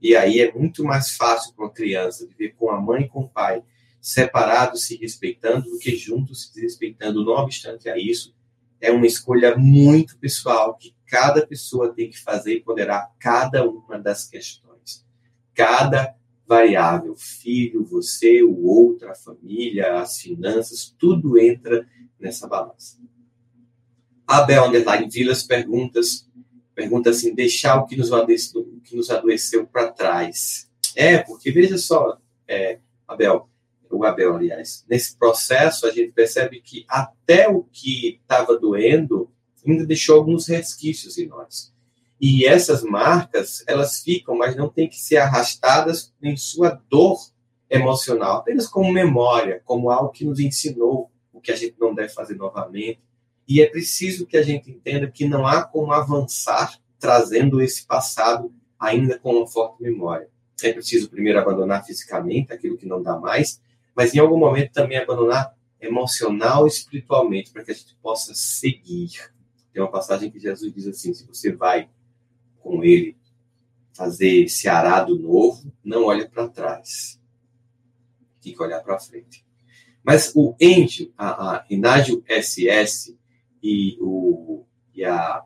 E 0.02 0.16
aí 0.16 0.40
é 0.40 0.52
muito 0.52 0.84
mais 0.84 1.16
fácil 1.16 1.54
para 1.54 1.66
uma 1.66 1.72
criança 1.72 2.28
viver 2.28 2.56
com 2.58 2.70
a 2.70 2.80
mãe 2.80 3.04
e 3.04 3.10
com 3.10 3.22
o 3.22 3.30
pai 3.30 3.64
separados, 4.02 4.86
se 4.86 4.96
respeitando, 4.96 5.70
do 5.70 5.78
que 5.78 5.96
juntos 5.96 6.44
se 6.44 6.54
desrespeitando. 6.54 7.24
Não 7.24 7.34
obstante 7.34 7.90
a 7.90 7.98
isso, 7.98 8.34
é 8.80 8.92
uma 8.92 9.06
escolha 9.06 9.58
muito 9.58 10.18
pessoal 10.18 10.76
que 10.78 10.96
cada 11.06 11.46
pessoa 11.46 11.94
tem 11.94 12.10
que 12.10 12.20
fazer 12.20 12.54
e 12.54 12.62
ponderar 12.62 13.12
cada 13.20 13.68
uma 13.68 14.00
das 14.00 14.28
questões. 14.28 15.06
Cada 15.54 16.16
variável, 16.48 17.16
filho, 17.16 17.84
você, 17.84 18.42
o 18.42 18.66
outro, 18.66 19.10
a 19.12 19.16
família, 19.16 20.00
as 20.00 20.20
finanças, 20.20 20.96
tudo 20.98 21.38
entra 21.38 21.88
nessa 22.20 22.48
balança. 22.48 22.98
Abel 24.26 24.66
Underline 24.66 25.10
Vilas 25.10 25.44
perguntas, 25.44 26.29
pergunta 26.80 27.10
assim, 27.10 27.36
deixar 27.36 27.76
o 27.76 27.86
que 27.86 27.98
nos 27.98 28.14
adoeceu, 28.14 28.80
que 28.86 28.96
nos 28.96 29.10
adoeceu 29.10 29.68
para 29.68 29.92
trás. 29.92 30.70
É, 30.96 31.18
porque 31.18 31.52
veja 31.52 31.78
só, 31.78 32.18
é, 32.48 32.80
Abel, 33.06 33.50
o 33.92 34.06
Abel, 34.06 34.34
aliás, 34.34 34.86
nesse 34.90 35.18
processo 35.18 35.86
a 35.86 35.92
gente 35.92 36.14
percebe 36.14 36.62
que 36.62 36.86
até 36.88 37.50
o 37.50 37.64
que 37.64 38.22
estava 38.22 38.58
doendo 38.58 39.30
ainda 39.68 39.86
deixou 39.86 40.16
alguns 40.16 40.48
resquícios 40.48 41.18
em 41.18 41.28
nós. 41.28 41.74
E 42.22 42.46
essas 42.46 42.82
marcas, 42.82 43.62
elas 43.68 44.02
ficam, 44.02 44.38
mas 44.38 44.56
não 44.56 44.70
tem 44.70 44.88
que 44.88 45.02
ser 45.02 45.18
arrastadas 45.18 46.14
em 46.24 46.38
sua 46.38 46.82
dor 46.90 47.20
emocional, 47.70 48.38
apenas 48.38 48.68
como 48.68 48.92
memória, 48.92 49.62
como 49.66 49.92
algo 49.92 50.12
que 50.12 50.24
nos 50.24 50.40
ensinou 50.40 51.12
o 51.34 51.42
que 51.42 51.52
a 51.52 51.56
gente 51.58 51.76
não 51.78 51.94
deve 51.94 52.10
fazer 52.14 52.36
novamente. 52.36 53.02
E 53.50 53.64
é 53.64 53.66
preciso 53.66 54.28
que 54.28 54.38
a 54.38 54.44
gente 54.44 54.70
entenda 54.70 55.10
que 55.10 55.28
não 55.28 55.48
há 55.48 55.64
como 55.64 55.92
avançar 55.92 56.80
trazendo 57.00 57.60
esse 57.60 57.84
passado 57.84 58.54
ainda 58.80 59.18
com 59.18 59.38
uma 59.38 59.48
forte 59.48 59.82
memória. 59.82 60.30
É 60.62 60.72
preciso 60.72 61.10
primeiro 61.10 61.40
abandonar 61.40 61.84
fisicamente 61.84 62.54
aquilo 62.54 62.78
que 62.78 62.86
não 62.86 63.02
dá 63.02 63.18
mais, 63.18 63.60
mas 63.96 64.14
em 64.14 64.20
algum 64.20 64.38
momento 64.38 64.72
também 64.72 65.00
abandonar 65.00 65.58
emocional 65.82 66.68
e 66.68 66.70
espiritualmente 66.70 67.52
para 67.52 67.64
que 67.64 67.72
a 67.72 67.74
gente 67.74 67.96
possa 67.96 68.36
seguir. 68.36 69.34
Tem 69.74 69.82
uma 69.82 69.92
passagem 69.92 70.30
que 70.30 70.40
Jesus 70.40 70.72
diz 70.72 70.86
assim: 70.86 71.14
se 71.16 71.26
você 71.26 71.52
vai 71.52 71.90
com 72.60 72.84
ele 72.84 73.18
fazer 73.94 74.44
esse 74.44 74.68
arado 74.70 75.18
novo, 75.18 75.74
não 75.84 76.04
olhe 76.04 76.30
para 76.30 76.48
trás. 76.48 77.20
Tem 78.42 78.54
que 78.54 78.62
olhar 78.62 78.82
para 78.82 79.00
frente. 79.00 79.44
Mas 80.04 80.34
o 80.36 80.56
Endio, 80.60 81.12
a, 81.18 81.56
a 81.56 81.64
Rinágio 81.64 82.24
SS, 82.28 83.19
e, 83.62 83.98
o, 84.00 84.66
e 84.94 85.04
a 85.04 85.44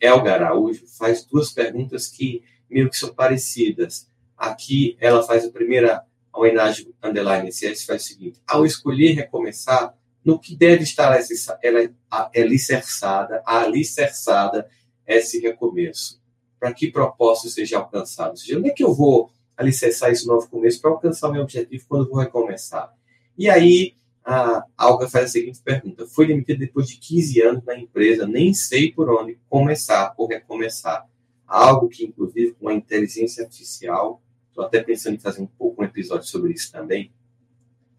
Elga 0.00 0.34
Araújo 0.34 0.86
faz 0.86 1.24
duas 1.24 1.50
perguntas 1.50 2.08
que 2.08 2.42
meio 2.68 2.90
que 2.90 2.96
são 2.96 3.14
parecidas. 3.14 4.08
Aqui 4.36 4.96
ela 5.00 5.22
faz 5.22 5.44
a 5.44 5.50
primeira 5.50 6.04
homenagem 6.32 6.92
underline 7.02 7.50
CS 7.52 7.84
faz 7.84 8.02
o 8.02 8.06
seguinte: 8.06 8.40
ao 8.46 8.66
escolher 8.66 9.12
recomeçar, 9.12 9.94
no 10.24 10.38
que 10.38 10.56
deve 10.56 10.82
estar 10.82 11.16
ela 11.62 11.90
alicerçada, 12.10 13.42
alicerçada 13.44 14.68
esse 15.06 15.38
recomeço? 15.40 16.20
Para 16.58 16.72
que 16.72 16.90
propósito 16.90 17.50
seja 17.50 17.78
alcançado? 17.78 18.30
Ou 18.30 18.36
seja, 18.36 18.58
onde 18.58 18.70
é 18.70 18.72
que 18.72 18.82
eu 18.82 18.94
vou 18.94 19.30
alicerçar 19.56 20.10
esse 20.10 20.26
novo 20.26 20.48
começo 20.48 20.80
para 20.80 20.90
alcançar 20.90 21.28
o 21.28 21.32
meu 21.32 21.42
objetivo 21.42 21.84
quando 21.86 22.08
vou 22.08 22.18
recomeçar? 22.18 22.92
E 23.36 23.50
aí, 23.50 23.94
a 24.24 24.64
Alga 24.76 25.08
faz 25.08 25.26
a 25.26 25.28
seguinte 25.28 25.60
pergunta: 25.62 26.06
Foi 26.06 26.26
demitido 26.26 26.58
depois 26.58 26.88
de 26.88 26.96
15 26.96 27.42
anos 27.42 27.64
na 27.64 27.78
empresa, 27.78 28.26
nem 28.26 28.54
sei 28.54 28.90
por 28.90 29.10
onde 29.10 29.38
começar 29.48 30.14
ou 30.16 30.26
recomeçar. 30.26 31.06
Algo 31.46 31.88
que, 31.88 32.04
inclusive, 32.04 32.54
com 32.54 32.68
a 32.68 32.74
inteligência 32.74 33.44
artificial, 33.44 34.22
estou 34.48 34.64
até 34.64 34.82
pensando 34.82 35.16
em 35.16 35.20
fazer 35.20 35.42
um 35.42 35.46
pouco 35.46 35.82
um 35.82 35.84
episódio 35.84 36.26
sobre 36.26 36.54
isso 36.54 36.72
também, 36.72 37.12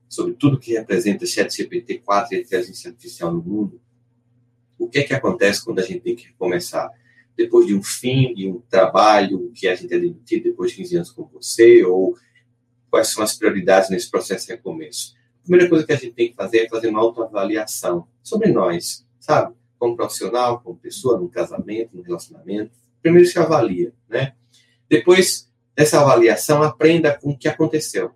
sobre 0.09 0.33
tudo 0.33 0.59
que 0.59 0.73
representa 0.73 1.27
ChatGPT 1.27 1.99
4 1.99 2.35
e 2.35 2.41
inteligência 2.41 2.89
artificial 2.89 3.31
no 3.31 3.43
mundo. 3.43 3.79
O 4.79 4.89
que 4.89 4.99
é 4.99 5.03
que 5.03 5.13
acontece 5.13 5.63
quando 5.63 5.79
a 5.79 5.83
gente 5.83 6.01
tem 6.01 6.15
que 6.15 6.27
recomeçar? 6.27 6.89
Depois 7.37 7.67
de 7.67 7.75
um 7.75 7.83
fim 7.83 8.33
de 8.33 8.49
um 8.49 8.61
trabalho 8.61 9.51
que 9.53 9.67
a 9.67 9.75
gente 9.75 9.93
é 9.93 9.99
demitido 9.99 10.43
depois 10.45 10.71
de 10.71 10.77
15 10.77 10.95
anos 10.95 11.11
com 11.11 11.25
você, 11.25 11.83
ou 11.83 12.17
quais 12.89 13.09
são 13.09 13.23
as 13.23 13.37
prioridades 13.37 13.89
nesse 13.89 14.09
processo 14.09 14.47
de 14.47 14.53
recomeço? 14.53 15.14
Primeira 15.45 15.69
coisa 15.69 15.85
que 15.85 15.93
a 15.93 15.95
gente 15.95 16.13
tem 16.13 16.29
que 16.29 16.35
fazer 16.35 16.65
é 16.65 16.69
fazer 16.69 16.87
uma 16.87 16.99
autoavaliação 16.99 18.07
sobre 18.23 18.51
nós, 18.51 19.05
sabe? 19.19 19.53
Como 19.77 19.95
profissional, 19.95 20.59
como 20.59 20.75
pessoa, 20.75 21.19
num 21.19 21.27
casamento, 21.27 21.95
num 21.95 22.01
relacionamento. 22.01 22.71
Primeiro 22.99 23.29
se 23.29 23.37
avalia, 23.37 23.93
né? 24.09 24.33
Depois 24.89 25.47
dessa 25.75 26.01
avaliação, 26.01 26.63
aprenda 26.63 27.15
com 27.15 27.29
o 27.29 27.37
que 27.37 27.47
aconteceu. 27.47 28.15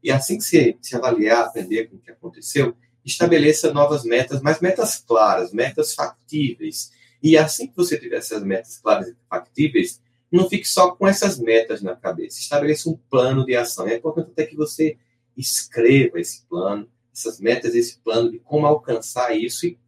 E 0.00 0.12
assim 0.12 0.38
que 0.38 0.44
se, 0.44 0.78
se 0.80 0.94
avaliar, 0.94 1.46
aprender 1.46 1.88
com 1.88 1.96
o 1.96 1.98
que 1.98 2.12
aconteceu, 2.12 2.76
estabeleça 3.04 3.72
novas 3.72 4.04
metas, 4.04 4.40
mas 4.40 4.60
metas 4.60 4.96
claras, 4.96 5.52
metas 5.52 5.92
factíveis. 5.92 6.92
E 7.20 7.36
assim 7.36 7.66
que 7.66 7.76
você 7.76 7.98
tiver 7.98 8.18
essas 8.18 8.44
metas 8.44 8.78
claras 8.78 9.08
e 9.08 9.16
factíveis, 9.28 10.00
não 10.30 10.48
fique 10.48 10.68
só 10.68 10.92
com 10.92 11.08
essas 11.08 11.38
metas 11.38 11.82
na 11.82 11.96
cabeça. 11.96 12.38
Estabeleça 12.38 12.88
um 12.88 12.96
plano 13.10 13.44
de 13.44 13.56
ação. 13.56 13.88
É 13.88 13.96
importante 13.96 14.30
até 14.30 14.46
que 14.46 14.54
você 14.54 14.96
escreva 15.36 16.20
esse 16.20 16.44
plano, 16.46 16.88
essas 17.12 17.40
metas, 17.40 17.74
esse 17.74 17.98
plano 17.98 18.30
de 18.30 18.38
como 18.38 18.66
alcançar 18.66 19.36
isso 19.36 19.66
e 19.66 19.78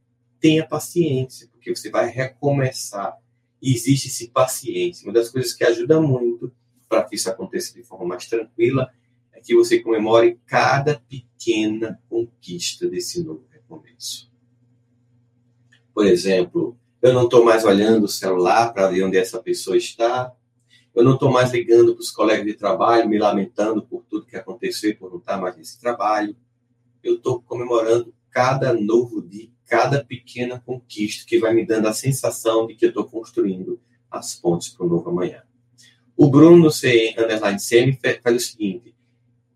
tenha 0.40 0.66
paciência, 0.66 1.48
porque 1.50 1.74
você 1.74 1.90
vai 1.90 2.08
recomeçar. 2.08 3.16
E 3.60 3.74
existe-se 3.74 4.28
paciência. 4.28 5.06
Uma 5.06 5.14
das 5.14 5.30
coisas 5.30 5.52
que 5.52 5.64
ajuda 5.64 6.00
muito 6.00 6.52
para 6.88 7.02
que 7.04 7.16
isso 7.16 7.28
aconteça 7.28 7.74
de 7.74 7.82
forma 7.82 8.06
mais 8.06 8.26
tranquila 8.26 8.90
é 9.32 9.40
que 9.40 9.54
você 9.54 9.80
comemore 9.80 10.38
cada 10.46 11.00
pequena 11.08 12.00
conquista 12.08 12.88
desse 12.88 13.22
novo 13.22 13.44
recomeço. 13.50 14.30
Por 15.92 16.06
exemplo, 16.06 16.78
eu 17.00 17.12
não 17.12 17.24
estou 17.24 17.44
mais 17.44 17.64
olhando 17.64 18.04
o 18.04 18.08
celular 18.08 18.72
para 18.72 18.88
ver 18.88 19.02
onde 19.02 19.16
essa 19.16 19.42
pessoa 19.42 19.76
está, 19.76 20.32
eu 20.96 21.04
não 21.04 21.12
estou 21.12 21.30
mais 21.30 21.52
ligando 21.52 21.94
para 21.94 22.00
os 22.00 22.10
colegas 22.10 22.46
de 22.46 22.54
trabalho, 22.54 23.06
me 23.06 23.18
lamentando 23.18 23.82
por 23.82 24.02
tudo 24.08 24.24
que 24.24 24.34
aconteceu 24.34 24.90
e 24.90 24.94
por 24.94 25.10
não 25.10 25.18
estar 25.18 25.36
mais 25.36 25.54
nesse 25.54 25.78
trabalho. 25.78 26.34
Eu 27.04 27.16
estou 27.16 27.42
comemorando 27.42 28.14
cada 28.30 28.72
novo 28.72 29.20
dia, 29.20 29.50
cada 29.66 30.02
pequena 30.02 30.58
conquista 30.58 31.26
que 31.26 31.38
vai 31.38 31.52
me 31.52 31.66
dando 31.66 31.86
a 31.86 31.92
sensação 31.92 32.66
de 32.66 32.74
que 32.74 32.86
eu 32.86 32.88
estou 32.88 33.04
construindo 33.04 33.78
as 34.10 34.36
pontes 34.36 34.70
para 34.70 34.86
o 34.86 34.88
novo 34.88 35.10
amanhã. 35.10 35.42
O 36.16 36.30
Bruno 36.30 36.70
C. 36.70 37.14
Underline 37.18 37.58
CM 37.60 37.98
faz 38.22 38.34
o 38.34 38.40
seguinte: 38.40 38.94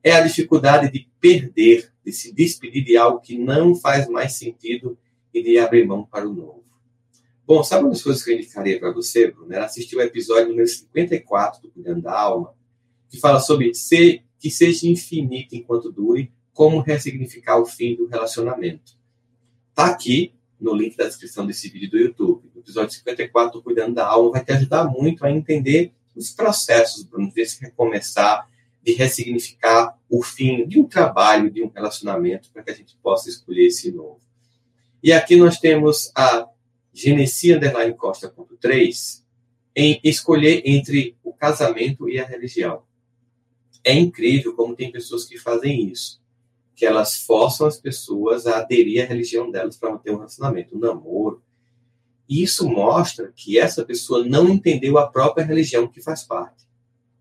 é 0.04 0.12
a 0.12 0.20
dificuldade 0.20 0.92
de 0.92 1.08
perder, 1.18 1.90
de 2.04 2.12
se 2.12 2.34
despedir 2.34 2.84
de 2.84 2.98
algo 2.98 3.18
que 3.18 3.38
não 3.38 3.74
faz 3.74 4.06
mais 4.10 4.34
sentido 4.34 4.98
e 5.32 5.42
de 5.42 5.58
abrir 5.58 5.86
mão 5.86 6.04
para 6.04 6.28
o 6.28 6.34
novo. 6.34 6.64
Bom, 7.50 7.64
sabe 7.64 7.82
uma 7.82 7.90
das 7.90 8.00
coisas 8.00 8.22
que 8.22 8.30
eu 8.30 8.36
indicaria 8.36 8.78
para 8.78 8.92
você, 8.92 9.28
Bruno? 9.28 9.52
Era 9.52 9.64
assistir 9.64 9.96
o 9.96 10.00
episódio 10.00 10.50
número 10.50 10.68
54 10.68 11.60
do 11.60 11.68
Cuidando 11.72 12.00
da 12.00 12.16
Alma, 12.16 12.54
que 13.08 13.18
fala 13.18 13.40
sobre 13.40 13.74
ser, 13.74 14.22
que 14.38 14.48
seja 14.48 14.86
infinito 14.86 15.56
enquanto 15.56 15.90
dure, 15.90 16.32
como 16.52 16.78
ressignificar 16.78 17.58
o 17.58 17.66
fim 17.66 17.96
do 17.96 18.06
relacionamento. 18.06 18.96
Está 19.70 19.86
aqui 19.86 20.32
no 20.60 20.72
link 20.72 20.96
da 20.96 21.08
descrição 21.08 21.44
desse 21.44 21.68
vídeo 21.68 21.90
do 21.90 21.98
YouTube. 21.98 22.48
O 22.54 22.60
episódio 22.60 22.94
54 22.94 23.58
do 23.58 23.64
Cuidando 23.64 23.96
da 23.96 24.06
Alma 24.06 24.30
vai 24.30 24.44
te 24.44 24.52
ajudar 24.52 24.84
muito 24.84 25.26
a 25.26 25.32
entender 25.32 25.92
os 26.14 26.30
processos, 26.30 27.02
Bruno, 27.02 27.32
de 27.34 27.44
se 27.44 27.60
recomeçar, 27.60 28.48
de 28.80 28.92
ressignificar 28.92 29.98
o 30.08 30.22
fim 30.22 30.68
de 30.68 30.78
um 30.78 30.84
trabalho, 30.84 31.50
de 31.50 31.64
um 31.64 31.68
relacionamento, 31.68 32.48
para 32.52 32.62
que 32.62 32.70
a 32.70 32.74
gente 32.76 32.96
possa 33.02 33.28
escolher 33.28 33.66
esse 33.66 33.90
novo. 33.90 34.20
E 35.02 35.12
aqui 35.12 35.34
nós 35.34 35.58
temos 35.58 36.12
a 36.14 36.46
Genesi 36.92 37.52
Underline 37.52 37.94
Costa 37.94 38.32
em 39.74 40.00
escolher 40.02 40.62
entre 40.64 41.16
o 41.22 41.32
casamento 41.32 42.08
e 42.08 42.18
a 42.18 42.26
religião. 42.26 42.82
É 43.84 43.94
incrível 43.94 44.54
como 44.54 44.76
tem 44.76 44.92
pessoas 44.92 45.24
que 45.24 45.38
fazem 45.38 45.90
isso, 45.90 46.20
que 46.74 46.84
elas 46.84 47.16
forçam 47.22 47.66
as 47.66 47.78
pessoas 47.78 48.46
a 48.46 48.58
aderir 48.58 49.02
à 49.02 49.06
religião 49.06 49.50
delas 49.50 49.76
para 49.76 49.90
manter 49.90 50.10
um 50.10 50.16
relacionamento, 50.16 50.76
um 50.76 50.80
namoro. 50.80 51.42
E 52.28 52.42
isso 52.42 52.68
mostra 52.68 53.32
que 53.34 53.58
essa 53.58 53.84
pessoa 53.84 54.24
não 54.24 54.48
entendeu 54.48 54.98
a 54.98 55.06
própria 55.06 55.44
religião 55.44 55.88
que 55.88 56.02
faz 56.02 56.24
parte. 56.24 56.68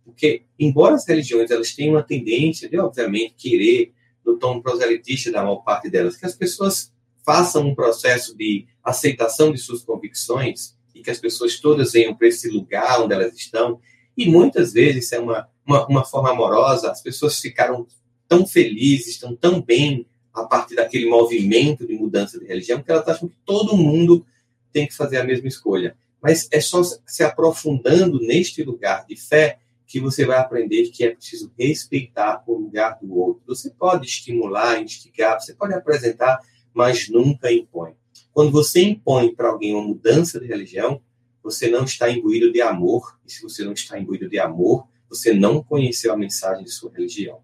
Porque, 0.03 0.43
embora 0.57 0.95
as 0.95 1.07
religiões 1.07 1.49
elas 1.51 1.73
tenham 1.73 1.93
uma 1.93 2.03
tendência 2.03 2.67
de, 2.67 2.77
obviamente, 2.77 3.35
querer, 3.37 3.93
no 4.25 4.37
tom 4.37 4.61
proselitista 4.61 5.31
da 5.31 5.43
maior 5.43 5.57
parte 5.57 5.89
delas, 5.89 6.17
que 6.17 6.25
as 6.25 6.35
pessoas 6.35 6.93
façam 7.29 7.67
um 7.67 7.75
processo 7.75 8.35
de 8.35 8.65
aceitação 8.83 9.51
de 9.51 9.59
suas 9.59 9.83
convicções 9.83 10.75
e 10.95 11.01
que 11.03 11.11
as 11.11 11.19
pessoas 11.19 11.59
todas 11.59 11.91
venham 11.91 12.15
para 12.15 12.27
esse 12.27 12.49
lugar 12.49 12.99
onde 13.03 13.13
elas 13.13 13.35
estão. 13.35 13.79
E 14.17 14.27
muitas 14.27 14.73
vezes 14.73 15.05
isso 15.05 15.13
é 15.13 15.19
uma, 15.19 15.47
uma, 15.63 15.85
uma 15.85 16.03
forma 16.03 16.31
amorosa, 16.31 16.89
as 16.89 17.03
pessoas 17.03 17.39
ficaram 17.39 17.85
tão 18.27 18.47
felizes, 18.47 19.09
estão 19.09 19.35
tão 19.35 19.61
bem 19.61 20.07
a 20.33 20.43
partir 20.43 20.73
daquele 20.73 21.07
movimento 21.07 21.85
de 21.85 21.93
mudança 21.93 22.39
de 22.39 22.47
religião 22.47 22.81
que 22.81 22.91
elas 22.91 23.07
acham 23.07 23.29
que 23.29 23.35
todo 23.45 23.77
mundo 23.77 24.25
tem 24.73 24.87
que 24.87 24.95
fazer 24.95 25.17
a 25.17 25.23
mesma 25.23 25.47
escolha. 25.47 25.95
Mas 26.19 26.47
é 26.51 26.59
só 26.59 26.81
se 27.05 27.23
aprofundando 27.23 28.19
neste 28.21 28.63
lugar 28.63 29.05
de 29.05 29.15
fé 29.15 29.59
que 29.85 29.99
você 29.99 30.25
vai 30.25 30.39
aprender 30.39 30.89
que 30.89 31.03
é 31.03 31.11
preciso 31.11 31.51
respeitar 31.55 32.43
o 32.47 32.55
lugar 32.55 32.97
do 32.99 33.15
outro. 33.15 33.43
Você 33.45 33.69
pode 33.69 34.07
estimular, 34.07 34.81
instigar, 34.81 35.39
você 35.39 35.53
pode 35.53 35.75
apresentar 35.75 36.39
mas 36.79 37.09
nunca 37.09 37.51
impõe. 37.51 37.91
Quando 38.31 38.51
você 38.51 38.81
impõe 38.81 39.35
para 39.35 39.49
alguém 39.49 39.75
uma 39.75 39.85
mudança 39.85 40.39
de 40.39 40.47
religião, 40.47 41.01
você 41.43 41.69
não 41.69 41.83
está 41.83 42.09
imbuído 42.09 42.53
de 42.53 42.61
amor, 42.61 43.19
e 43.27 43.29
se 43.33 43.43
você 43.43 43.65
não 43.65 43.73
está 43.73 43.99
imbuído 43.99 44.29
de 44.29 44.39
amor, 44.39 44.87
você 45.09 45.33
não 45.33 45.61
conheceu 45.61 46.13
a 46.13 46.17
mensagem 46.17 46.63
de 46.63 46.71
sua 46.71 46.89
religião. 46.89 47.41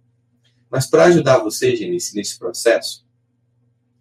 Mas 0.72 0.86
para 0.86 1.04
ajudar 1.08 1.40
você, 1.40 1.76
Genice, 1.76 2.16
nesse 2.16 2.40
processo, 2.40 3.06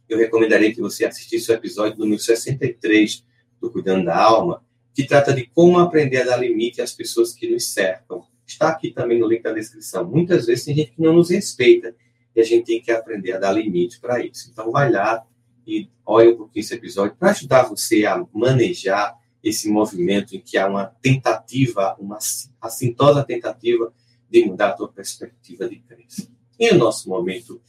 eu 0.09 0.18
recomendaria 0.18 0.73
que 0.73 0.81
você 0.81 1.05
assistisse 1.05 1.51
o 1.51 1.55
episódio 1.55 1.99
número 1.99 2.23
63 2.23 3.25
do 3.61 3.73
Cuidando 3.73 4.05
da 4.05 4.16
Alma, 4.16 4.64
que 4.94 5.05
trata 5.05 5.33
de 5.35 5.47
como 5.49 5.81
aprender 5.81 6.18
a 6.18 6.27
dar 6.27 6.37
limite 6.37 6.81
às 6.81 6.92
pessoas 6.92 7.33
que 7.33 7.51
nos 7.51 7.73
cercam. 7.73 8.25
Está 8.47 8.68
aqui 8.68 8.92
também 8.92 9.18
no 9.18 9.27
link 9.27 9.42
da 9.42 9.53
descrição. 9.53 10.09
Muitas 10.09 10.47
vezes 10.47 10.64
tem 10.64 10.77
gente 10.77 10.92
que 10.92 11.03
não 11.03 11.12
nos 11.12 11.31
respeita 11.31 11.92
e 12.35 12.40
a 12.40 12.44
gente 12.44 12.66
tem 12.66 12.83
que 12.83 12.90
aprender 12.90 13.33
a 13.33 13.38
dar 13.38 13.53
limite 13.53 14.01
para 14.01 14.25
isso. 14.25 14.51
Então, 14.51 14.70
vai 14.70 14.90
lá 14.90 15.25
e 15.66 15.88
olha 16.05 16.31
um 16.31 16.37
pouquinho 16.37 16.63
esse 16.63 16.75
episódio 16.75 17.17
para 17.17 17.31
ajudar 17.31 17.63
você 17.65 18.04
a 18.04 18.25
manejar 18.33 19.17
esse 19.42 19.69
movimento 19.69 20.35
em 20.35 20.40
que 20.40 20.56
há 20.56 20.67
uma 20.67 20.87
tentativa, 21.02 21.94
uma 21.98 22.19
assintosa 22.61 23.23
tentativa 23.23 23.92
de 24.31 24.44
mudar 24.44 24.69
a 24.69 24.73
tua 24.73 24.88
perspectiva 24.88 25.69
de 25.69 25.77
crença. 25.81 26.29
E 26.58 26.71
o 26.71 26.79
nosso 26.79 27.08
momento 27.08 27.61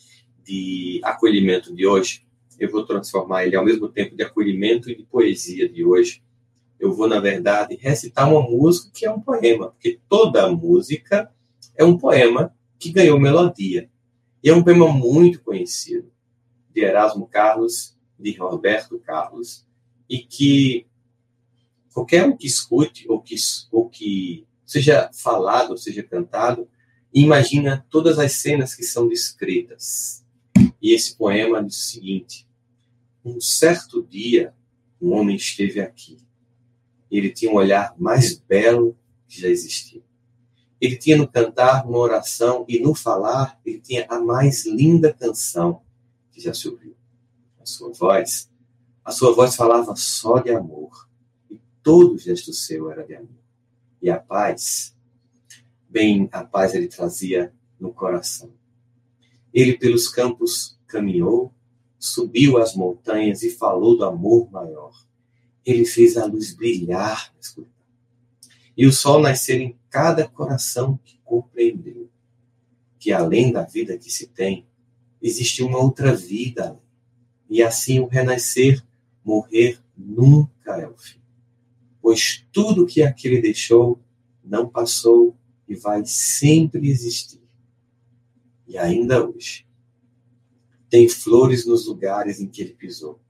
de 0.44 1.02
acolhimento 1.04 1.76
de 1.76 1.86
hoje, 1.86 2.26
eu 2.58 2.72
vou 2.72 2.86
transformar 2.86 3.46
ele 3.46 3.56
ao 3.56 3.66
mesmo 3.66 3.90
tempo 3.90 4.16
de 4.16 4.24
acolhimento 4.24 4.90
e 4.90 4.96
de 4.96 5.04
poesia 5.04 5.68
de 5.68 5.84
hoje. 5.84 6.24
Eu 6.80 6.94
vou, 6.94 7.08
na 7.08 7.20
verdade, 7.20 7.78
recitar 7.80 8.32
uma 8.32 8.42
música 8.42 8.90
que 8.94 9.06
é 9.06 9.12
um 9.12 9.20
poema, 9.20 9.72
porque 9.72 10.00
toda 10.08 10.50
música 10.50 11.30
é 11.76 11.84
um 11.84 11.98
poema 11.98 12.56
que 12.80 12.92
ganhou 12.92 13.20
melodia. 13.20 13.90
E 14.46 14.50
é 14.52 14.54
um 14.54 14.64
poema 14.64 14.88
muito 14.94 15.42
conhecido 15.42 16.12
de 16.72 16.82
Erasmo 16.82 17.28
Carlos, 17.28 17.98
de 18.20 18.32
Roberto 18.38 19.00
Carlos, 19.00 19.66
e 20.08 20.20
que 20.20 20.86
qualquer 21.92 22.28
um 22.28 22.38
que 22.38 22.46
escute 22.46 23.10
ou 23.10 23.20
que, 23.20 23.34
ou 23.72 23.90
que 23.90 24.46
seja 24.64 25.10
falado 25.12 25.72
ou 25.72 25.78
seja 25.78 26.04
cantado, 26.04 26.70
imagina 27.12 27.88
todas 27.90 28.20
as 28.20 28.34
cenas 28.34 28.76
que 28.76 28.84
são 28.84 29.08
descritas. 29.08 30.24
E 30.80 30.94
esse 30.94 31.18
poema 31.18 31.64
diz 31.64 31.78
o 31.78 31.90
seguinte: 31.90 32.48
Um 33.26 33.42
certo 33.42 34.04
dia, 34.04 34.54
um 35.02 35.14
homem 35.14 35.38
esteve 35.38 35.82
aqui. 35.82 36.20
Ele 37.10 37.32
tinha 37.32 37.50
um 37.50 37.56
olhar 37.56 37.96
mais 37.98 38.38
belo 38.38 38.96
que 39.28 39.42
já 39.42 39.48
existiu. 39.48 40.05
Ele 40.86 40.98
tinha 40.98 41.18
no 41.18 41.28
cantar 41.28 41.84
uma 41.84 41.98
oração 41.98 42.64
e 42.68 42.80
no 42.80 42.94
falar 42.94 43.60
ele 43.66 43.80
tinha 43.80 44.06
a 44.08 44.20
mais 44.20 44.68
linda 44.68 45.12
canção 45.12 45.82
que 46.32 46.40
já 46.40 46.54
se 46.54 46.70
ouviu. 46.70 46.96
A 47.60 47.66
sua 47.66 47.92
voz, 47.92 48.52
a 49.04 49.12
sua 49.12 49.34
voz 49.34 49.56
falava 49.56 49.96
só 49.96 50.38
de 50.38 50.52
amor 50.52 51.10
e 51.50 51.60
todo 51.82 52.20
gesto 52.20 52.54
seu 52.54 52.92
era 52.92 53.04
de 53.04 53.16
amor. 53.16 53.44
E 54.00 54.12
a 54.12 54.20
paz, 54.20 54.96
bem, 55.90 56.30
a 56.32 56.44
paz 56.44 56.76
ele 56.76 56.88
trazia 56.88 57.52
no 57.80 57.92
coração. 57.92 58.54
Ele 59.52 59.80
pelos 59.80 60.08
campos 60.08 60.78
caminhou, 60.86 61.52
subiu 61.98 62.60
as 62.60 62.76
montanhas 62.76 63.42
e 63.42 63.50
falou 63.50 63.98
do 63.98 64.06
amor 64.06 64.52
maior. 64.52 64.94
Ele 65.66 65.84
fez 65.84 66.16
a 66.16 66.26
luz 66.26 66.54
brilhar 66.54 67.34
na 67.34 67.40
escuridão. 67.40 67.74
E 68.78 68.86
o 68.86 68.94
sol 68.94 69.20
nascer 69.20 69.60
em 69.60 69.76
cada 69.96 70.28
coração 70.28 71.00
que 71.06 71.18
compreendeu 71.24 72.10
que 73.00 73.14
além 73.14 73.54
da 73.54 73.64
vida 73.64 73.98
que 73.98 74.12
se 74.12 74.28
tem, 74.28 74.68
existe 75.22 75.64
uma 75.64 75.78
outra 75.78 76.14
vida. 76.14 76.78
E 77.50 77.64
assim 77.64 78.02
o 78.02 78.06
renascer, 78.06 78.86
morrer 79.24 79.80
nunca 79.96 80.82
é 80.82 80.86
o 80.86 80.98
fim. 80.98 81.22
Pois 82.02 82.46
tudo 82.52 82.86
que 82.86 83.04
aquele 83.04 83.42
deixou 83.42 83.98
não 84.44 84.68
passou 84.68 85.34
e 85.66 85.76
vai 85.76 86.06
sempre 86.06 86.90
existir 86.90 87.42
e 88.68 88.78
ainda 88.78 89.26
hoje. 89.26 89.66
Tem 90.90 91.08
flores 91.08 91.66
nos 91.66 91.86
lugares 91.86 92.42
em 92.42 92.50
que 92.50 92.62
ele 92.62 92.74
pisou, 92.74 93.22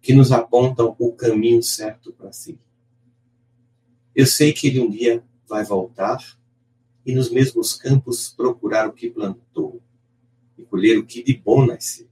que 0.00 0.14
nos 0.14 0.32
apontam 0.32 0.96
o 0.98 1.12
caminho 1.12 1.62
certo 1.62 2.10
para 2.10 2.32
seguir. 2.32 2.64
Eu 4.14 4.26
sei 4.26 4.54
que 4.54 4.66
ele 4.66 4.80
um 4.80 4.88
dia 4.88 5.22
vai 5.50 5.64
voltar 5.64 6.24
e 7.04 7.14
nos 7.14 7.30
mesmos 7.30 7.74
campos 7.74 8.30
procurar 8.30 8.88
o 8.88 8.92
que 8.92 9.10
plantou 9.10 9.82
e 10.56 10.62
colher 10.62 10.96
o 10.96 11.04
que 11.04 11.22
de 11.22 11.34
bom 11.34 11.66
nasceu, 11.66 12.08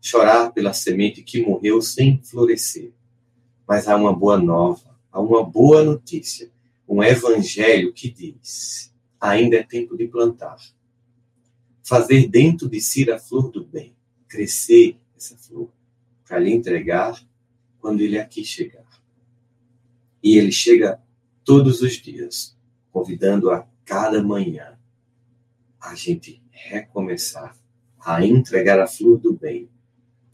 chorar 0.00 0.52
pela 0.52 0.72
semente 0.72 1.22
que 1.22 1.44
morreu 1.44 1.82
sem 1.82 2.22
florescer. 2.22 2.92
Mas 3.66 3.88
há 3.88 3.96
uma 3.96 4.12
boa 4.12 4.38
nova, 4.38 4.96
há 5.10 5.20
uma 5.20 5.42
boa 5.42 5.82
notícia, 5.82 6.52
um 6.86 7.02
evangelho 7.02 7.92
que 7.92 8.08
diz: 8.08 8.94
ainda 9.20 9.56
é 9.56 9.62
tempo 9.62 9.96
de 9.96 10.06
plantar 10.06 10.58
fazer 11.84 12.26
dentro 12.28 12.68
de 12.68 12.80
si 12.80 13.08
a 13.10 13.18
flor 13.18 13.50
do 13.50 13.62
bem, 13.64 13.94
crescer 14.26 14.96
essa 15.14 15.36
flor, 15.36 15.70
para 16.26 16.38
lhe 16.38 16.50
entregar 16.50 17.22
quando 17.78 18.00
ele 18.00 18.18
aqui 18.18 18.42
chegar. 18.42 18.88
E 20.22 20.38
ele 20.38 20.50
chega 20.50 21.00
todos 21.44 21.82
os 21.82 21.92
dias, 22.00 22.56
convidando 22.94 23.50
a 23.50 23.66
cada 23.84 24.22
manhã 24.22 24.78
a 25.80 25.96
gente 25.96 26.40
recomeçar 26.48 27.56
a 27.98 28.24
entregar 28.24 28.78
a 28.78 28.86
flor 28.86 29.18
do 29.18 29.32
bem, 29.32 29.68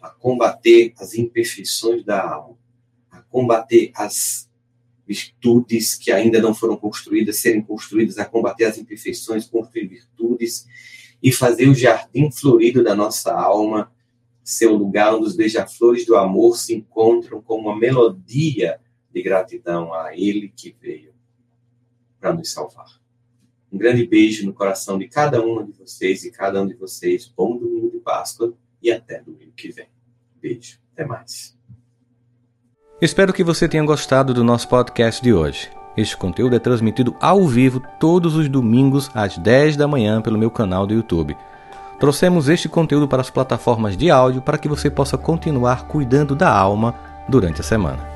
a 0.02 0.10
combater 0.10 0.92
as 0.98 1.14
imperfeições 1.14 2.04
da 2.04 2.22
alma, 2.22 2.58
a 3.10 3.22
combater 3.22 3.90
as 3.94 4.46
virtudes 5.06 5.94
que 5.94 6.12
ainda 6.12 6.40
não 6.40 6.54
foram 6.54 6.76
construídas, 6.76 7.38
serem 7.38 7.62
construídas, 7.62 8.18
a 8.18 8.26
combater 8.26 8.66
as 8.66 8.76
imperfeições, 8.76 9.46
construir 9.46 9.86
virtudes 9.86 10.66
e 11.22 11.32
fazer 11.32 11.66
o 11.66 11.74
jardim 11.74 12.30
florido 12.30 12.84
da 12.84 12.94
nossa 12.94 13.32
alma 13.32 13.90
ser 14.44 14.66
o 14.66 14.76
lugar 14.76 15.14
onde 15.14 15.26
os 15.26 15.36
beija-flores 15.36 16.04
do 16.04 16.14
amor 16.14 16.58
se 16.58 16.74
encontram 16.74 17.40
com 17.40 17.56
uma 17.56 17.76
melodia 17.76 18.80
de 19.10 19.22
gratidão 19.22 19.94
a 19.94 20.14
Ele 20.14 20.52
que 20.54 20.74
veio 20.80 21.10
para 22.20 22.34
nos 22.34 22.52
salvar. 22.52 23.00
Um 23.72 23.78
grande 23.78 24.06
beijo 24.06 24.44
no 24.44 24.52
coração 24.52 24.98
de 24.98 25.08
cada 25.08 25.40
uma 25.40 25.64
de 25.64 25.72
vocês 25.72 26.24
e 26.24 26.30
cada 26.30 26.60
um 26.60 26.66
de 26.66 26.74
vocês. 26.74 27.32
Bom 27.34 27.56
domingo 27.56 27.90
de 27.90 27.98
Páscoa 27.98 28.52
e 28.82 28.90
até 28.90 29.20
domingo 29.20 29.52
que 29.56 29.70
vem. 29.70 29.86
Beijo. 30.40 30.78
Até 30.92 31.04
mais. 31.04 31.56
Espero 33.00 33.32
que 33.32 33.44
você 33.44 33.68
tenha 33.68 33.84
gostado 33.84 34.34
do 34.34 34.44
nosso 34.44 34.68
podcast 34.68 35.22
de 35.22 35.32
hoje. 35.32 35.70
Este 35.96 36.16
conteúdo 36.16 36.54
é 36.54 36.58
transmitido 36.58 37.16
ao 37.20 37.46
vivo 37.46 37.82
todos 37.98 38.36
os 38.36 38.48
domingos 38.48 39.10
às 39.14 39.38
10 39.38 39.76
da 39.76 39.88
manhã 39.88 40.20
pelo 40.20 40.38
meu 40.38 40.50
canal 40.50 40.86
do 40.86 40.94
YouTube. 40.94 41.36
Trouxemos 41.98 42.48
este 42.48 42.68
conteúdo 42.68 43.06
para 43.06 43.20
as 43.20 43.30
plataformas 43.30 43.96
de 43.96 44.10
áudio 44.10 44.42
para 44.42 44.58
que 44.58 44.68
você 44.68 44.90
possa 44.90 45.18
continuar 45.18 45.86
cuidando 45.86 46.34
da 46.34 46.50
alma 46.50 46.94
durante 47.28 47.60
a 47.60 47.64
semana. 47.64 48.09